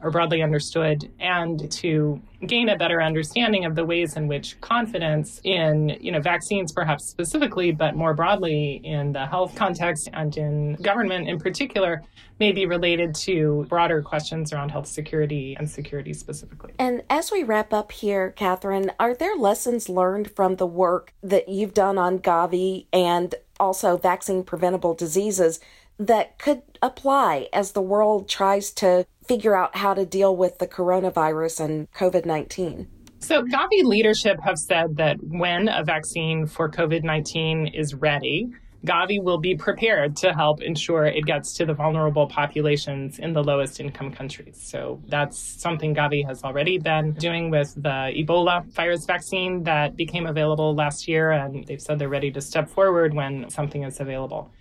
or 0.06 0.12
broadly 0.12 0.44
understood, 0.44 1.12
and 1.20 1.72
to 1.72 2.22
gain 2.46 2.70
a 2.70 2.78
better 2.78 3.02
understanding 3.02 3.66
of 3.66 3.74
the 3.74 3.84
ways 3.84 4.18
in 4.18 4.28
which 4.28 4.62
confidence 4.62 5.42
in, 5.44 5.98
you 6.00 6.12
know, 6.12 6.20
vaccines 6.22 6.72
perhaps 6.72 7.06
specifically, 7.06 7.72
but 7.72 7.96
more 7.96 8.14
broadly 8.14 8.82
in 8.84 9.12
the 9.12 9.26
health 9.26 9.56
context 9.56 10.08
and 10.14 10.38
in 10.38 10.76
government 10.76 11.28
in 11.28 11.40
particular, 11.40 12.04
may 12.40 12.52
be 12.52 12.68
related 12.68 13.16
to 13.16 13.66
broader 13.68 14.00
questions 14.04 14.54
around 14.54 14.70
health 14.70 14.86
security 14.86 15.56
and 15.58 15.68
security 15.68 16.14
specifically. 16.14 16.72
And 16.78 17.02
as 17.10 17.32
we 17.32 17.42
wrap 17.42 17.74
up 17.74 17.92
here, 17.92 18.30
Katherine, 18.30 18.92
are 19.00 19.16
there 19.16 19.36
lessons 19.36 19.90
learned 19.90 20.30
from 20.36 20.58
the 20.58 20.68
work 20.68 21.16
that 21.24 21.50
you've 21.50 21.74
done 21.74 21.98
on 21.98 22.20
Gavi 22.20 22.86
and 22.94 23.34
also 23.60 23.98
vaccine 23.98 24.44
preventable 24.44 24.94
diseases 24.94 25.60
that 25.98 26.38
could 26.38 26.62
apply 26.82 27.48
as 27.54 27.72
the 27.72 27.82
world 27.82 28.28
tries 28.28 28.70
to 28.72 29.06
figure 29.28 29.56
out 29.56 29.76
how 29.76 29.94
to 29.94 30.06
deal 30.06 30.36
with 30.36 30.60
the 30.60 30.68
coronavirus 30.68 31.60
and 31.60 31.92
COVID 31.92 32.26
19? 32.26 32.88
So, 33.20 33.44
Gavi 33.44 33.84
leadership 33.84 34.40
have 34.44 34.58
said 34.58 34.98
that 34.98 35.18
when 35.22 35.68
a 35.68 35.84
vaccine 35.84 36.46
for 36.46 36.70
COVID 36.70 37.04
19 37.04 37.68
is 37.68 37.96
ready, 37.96 38.52
Gavi 38.86 39.22
will 39.22 39.40
be 39.40 39.56
prepared 39.56 40.16
to 40.18 40.32
help 40.32 40.62
ensure 40.62 41.06
it 41.06 41.26
gets 41.26 41.54
to 41.54 41.66
the 41.66 41.74
vulnerable 41.74 42.28
populations 42.28 43.18
in 43.18 43.34
the 43.34 43.44
lowest 43.44 43.80
income 43.80 44.12
countries. 44.12 44.62
So 44.62 45.02
that's 45.08 45.40
something 45.40 45.96
Gavi 45.96 46.26
has 46.28 46.44
already 46.44 46.78
been 46.78 47.14
doing 47.14 47.50
with 47.50 47.74
the 47.76 48.14
Ebola 48.16 48.64
virus 48.74 49.06
vaccine 49.06 49.64
that 49.64 49.96
became 49.96 50.28
available 50.28 50.76
last 50.76 51.08
year, 51.08 51.32
and 51.32 51.66
they've 51.66 51.82
said 51.82 51.98
they're 51.98 52.10
ready 52.10 52.32
to 52.32 52.42
step 52.42 52.70
forward 52.70 53.14
when 53.14 53.50
something 53.50 53.84
is 53.84 54.00
available 54.00 54.52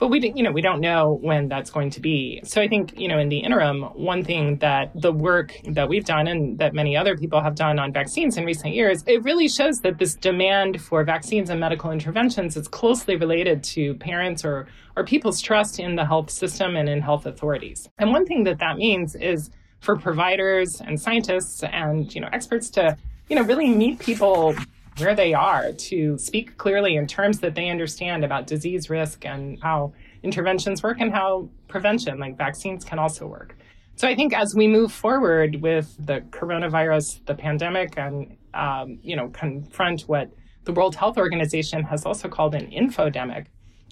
but 0.00 0.08
we 0.08 0.32
you 0.34 0.42
know 0.42 0.50
we 0.50 0.62
don't 0.62 0.80
know 0.80 1.18
when 1.20 1.46
that's 1.48 1.70
going 1.70 1.90
to 1.90 2.00
be. 2.00 2.40
So 2.42 2.60
i 2.60 2.66
think 2.66 2.98
you 2.98 3.06
know 3.06 3.18
in 3.18 3.28
the 3.28 3.38
interim 3.38 3.82
one 4.12 4.24
thing 4.24 4.56
that 4.56 4.90
the 4.94 5.12
work 5.12 5.54
that 5.68 5.88
we've 5.88 6.04
done 6.04 6.26
and 6.26 6.58
that 6.58 6.74
many 6.74 6.96
other 6.96 7.16
people 7.16 7.40
have 7.40 7.54
done 7.54 7.78
on 7.78 7.92
vaccines 7.92 8.36
in 8.36 8.44
recent 8.44 8.74
years 8.74 9.04
it 9.06 9.22
really 9.22 9.48
shows 9.48 9.80
that 9.80 9.98
this 9.98 10.14
demand 10.14 10.80
for 10.80 11.04
vaccines 11.04 11.50
and 11.50 11.60
medical 11.60 11.92
interventions 11.92 12.56
is 12.56 12.66
closely 12.66 13.14
related 13.14 13.62
to 13.62 13.94
parents 13.94 14.44
or 14.44 14.66
or 14.96 15.04
people's 15.04 15.40
trust 15.40 15.78
in 15.78 15.94
the 15.94 16.04
health 16.04 16.30
system 16.30 16.76
and 16.76 16.88
in 16.88 17.00
health 17.00 17.26
authorities. 17.26 17.88
And 17.98 18.10
one 18.10 18.26
thing 18.26 18.44
that 18.44 18.58
that 18.58 18.76
means 18.76 19.14
is 19.14 19.50
for 19.80 19.96
providers 19.96 20.80
and 20.80 21.00
scientists 21.00 21.62
and 21.62 22.12
you 22.14 22.20
know 22.20 22.28
experts 22.32 22.70
to 22.70 22.96
you 23.28 23.36
know 23.36 23.42
really 23.42 23.68
meet 23.68 23.98
people 23.98 24.54
where 25.00 25.14
they 25.14 25.34
are 25.34 25.72
to 25.72 26.18
speak 26.18 26.56
clearly 26.56 26.96
in 26.96 27.06
terms 27.06 27.40
that 27.40 27.54
they 27.54 27.68
understand 27.68 28.24
about 28.24 28.46
disease 28.46 28.90
risk 28.90 29.24
and 29.24 29.58
how 29.62 29.92
interventions 30.22 30.82
work 30.82 31.00
and 31.00 31.12
how 31.12 31.48
prevention, 31.68 32.18
like 32.18 32.36
vaccines, 32.36 32.84
can 32.84 32.98
also 32.98 33.26
work. 33.26 33.56
So 33.96 34.08
I 34.08 34.14
think 34.14 34.32
as 34.32 34.54
we 34.54 34.66
move 34.66 34.92
forward 34.92 35.60
with 35.60 35.94
the 35.98 36.20
coronavirus, 36.30 37.24
the 37.26 37.34
pandemic, 37.34 37.98
and 37.98 38.36
um, 38.54 38.98
you 39.02 39.14
know 39.14 39.28
confront 39.28 40.02
what 40.02 40.30
the 40.64 40.72
World 40.72 40.94
Health 40.94 41.18
Organization 41.18 41.82
has 41.84 42.04
also 42.04 42.28
called 42.28 42.54
an 42.54 42.70
infodemic 42.70 43.46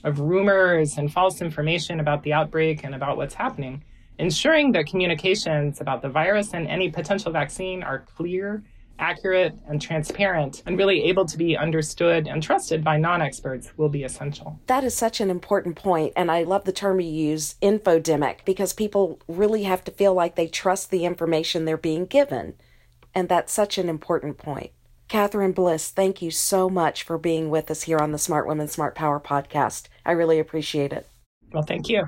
of 0.05 0.21
rumors 0.21 0.97
and 0.97 1.12
false 1.12 1.40
information 1.40 2.01
about 2.01 2.23
the 2.23 2.33
outbreak 2.33 2.85
and 2.85 2.94
about 2.94 3.16
what's 3.16 3.35
happening, 3.35 3.83
ensuring 4.18 4.73
that 4.73 4.87
communications 4.87 5.81
about 5.81 6.03
the 6.03 6.09
virus 6.09 6.55
and 6.55 6.66
any 6.68 6.90
potential 6.90 7.33
vaccine 7.33 7.83
are 7.83 8.01
clear 8.16 8.62
accurate 8.98 9.54
and 9.66 9.80
transparent 9.80 10.62
and 10.66 10.78
really 10.78 11.04
able 11.04 11.24
to 11.26 11.37
be 11.37 11.56
understood 11.56 12.26
and 12.26 12.42
trusted 12.42 12.82
by 12.84 12.96
non 12.96 13.22
experts 13.22 13.70
will 13.76 13.88
be 13.88 14.04
essential. 14.04 14.58
That 14.66 14.84
is 14.84 14.94
such 14.94 15.20
an 15.20 15.30
important 15.30 15.76
point, 15.76 16.12
and 16.16 16.30
I 16.30 16.42
love 16.42 16.64
the 16.64 16.72
term 16.72 17.00
you 17.00 17.11
use, 17.11 17.54
infodemic, 17.62 18.44
because 18.44 18.72
people 18.72 19.20
really 19.28 19.64
have 19.64 19.84
to 19.84 19.90
feel 19.90 20.14
like 20.14 20.34
they 20.34 20.46
trust 20.46 20.90
the 20.90 21.04
information 21.04 21.64
they're 21.64 21.76
being 21.76 22.06
given. 22.06 22.54
And 23.14 23.28
that's 23.28 23.52
such 23.52 23.78
an 23.78 23.88
important 23.88 24.38
point. 24.38 24.70
Katherine 25.08 25.52
Bliss, 25.52 25.88
thank 25.88 26.20
you 26.20 26.30
so 26.30 26.68
much 26.68 27.02
for 27.02 27.16
being 27.16 27.48
with 27.48 27.70
us 27.70 27.84
here 27.84 27.98
on 27.98 28.12
the 28.12 28.18
Smart 28.18 28.46
Women, 28.46 28.68
Smart 28.68 28.94
Power 28.94 29.18
podcast. 29.18 29.88
I 30.04 30.12
really 30.12 30.38
appreciate 30.38 30.92
it. 30.92 31.08
Well, 31.50 31.62
thank 31.62 31.88
you. 31.88 32.04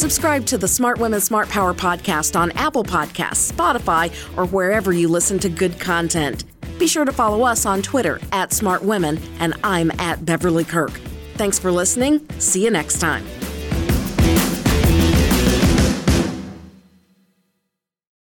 Subscribe 0.00 0.46
to 0.46 0.56
the 0.56 0.66
Smart 0.66 0.98
Women 0.98 1.20
Smart 1.20 1.50
Power 1.50 1.74
podcast 1.74 2.34
on 2.34 2.52
Apple 2.52 2.84
Podcasts, 2.84 3.52
Spotify, 3.52 4.10
or 4.34 4.46
wherever 4.46 4.94
you 4.94 5.08
listen 5.08 5.38
to 5.40 5.50
good 5.50 5.78
content. 5.78 6.44
Be 6.78 6.86
sure 6.86 7.04
to 7.04 7.12
follow 7.12 7.42
us 7.42 7.66
on 7.66 7.82
Twitter 7.82 8.18
at 8.32 8.50
Smart 8.50 8.82
Women, 8.82 9.20
and 9.40 9.52
I'm 9.62 9.90
at 10.00 10.24
Beverly 10.24 10.64
Kirk. 10.64 10.92
Thanks 11.34 11.58
for 11.58 11.70
listening. 11.70 12.26
See 12.38 12.64
you 12.64 12.70
next 12.70 12.98
time. 12.98 13.26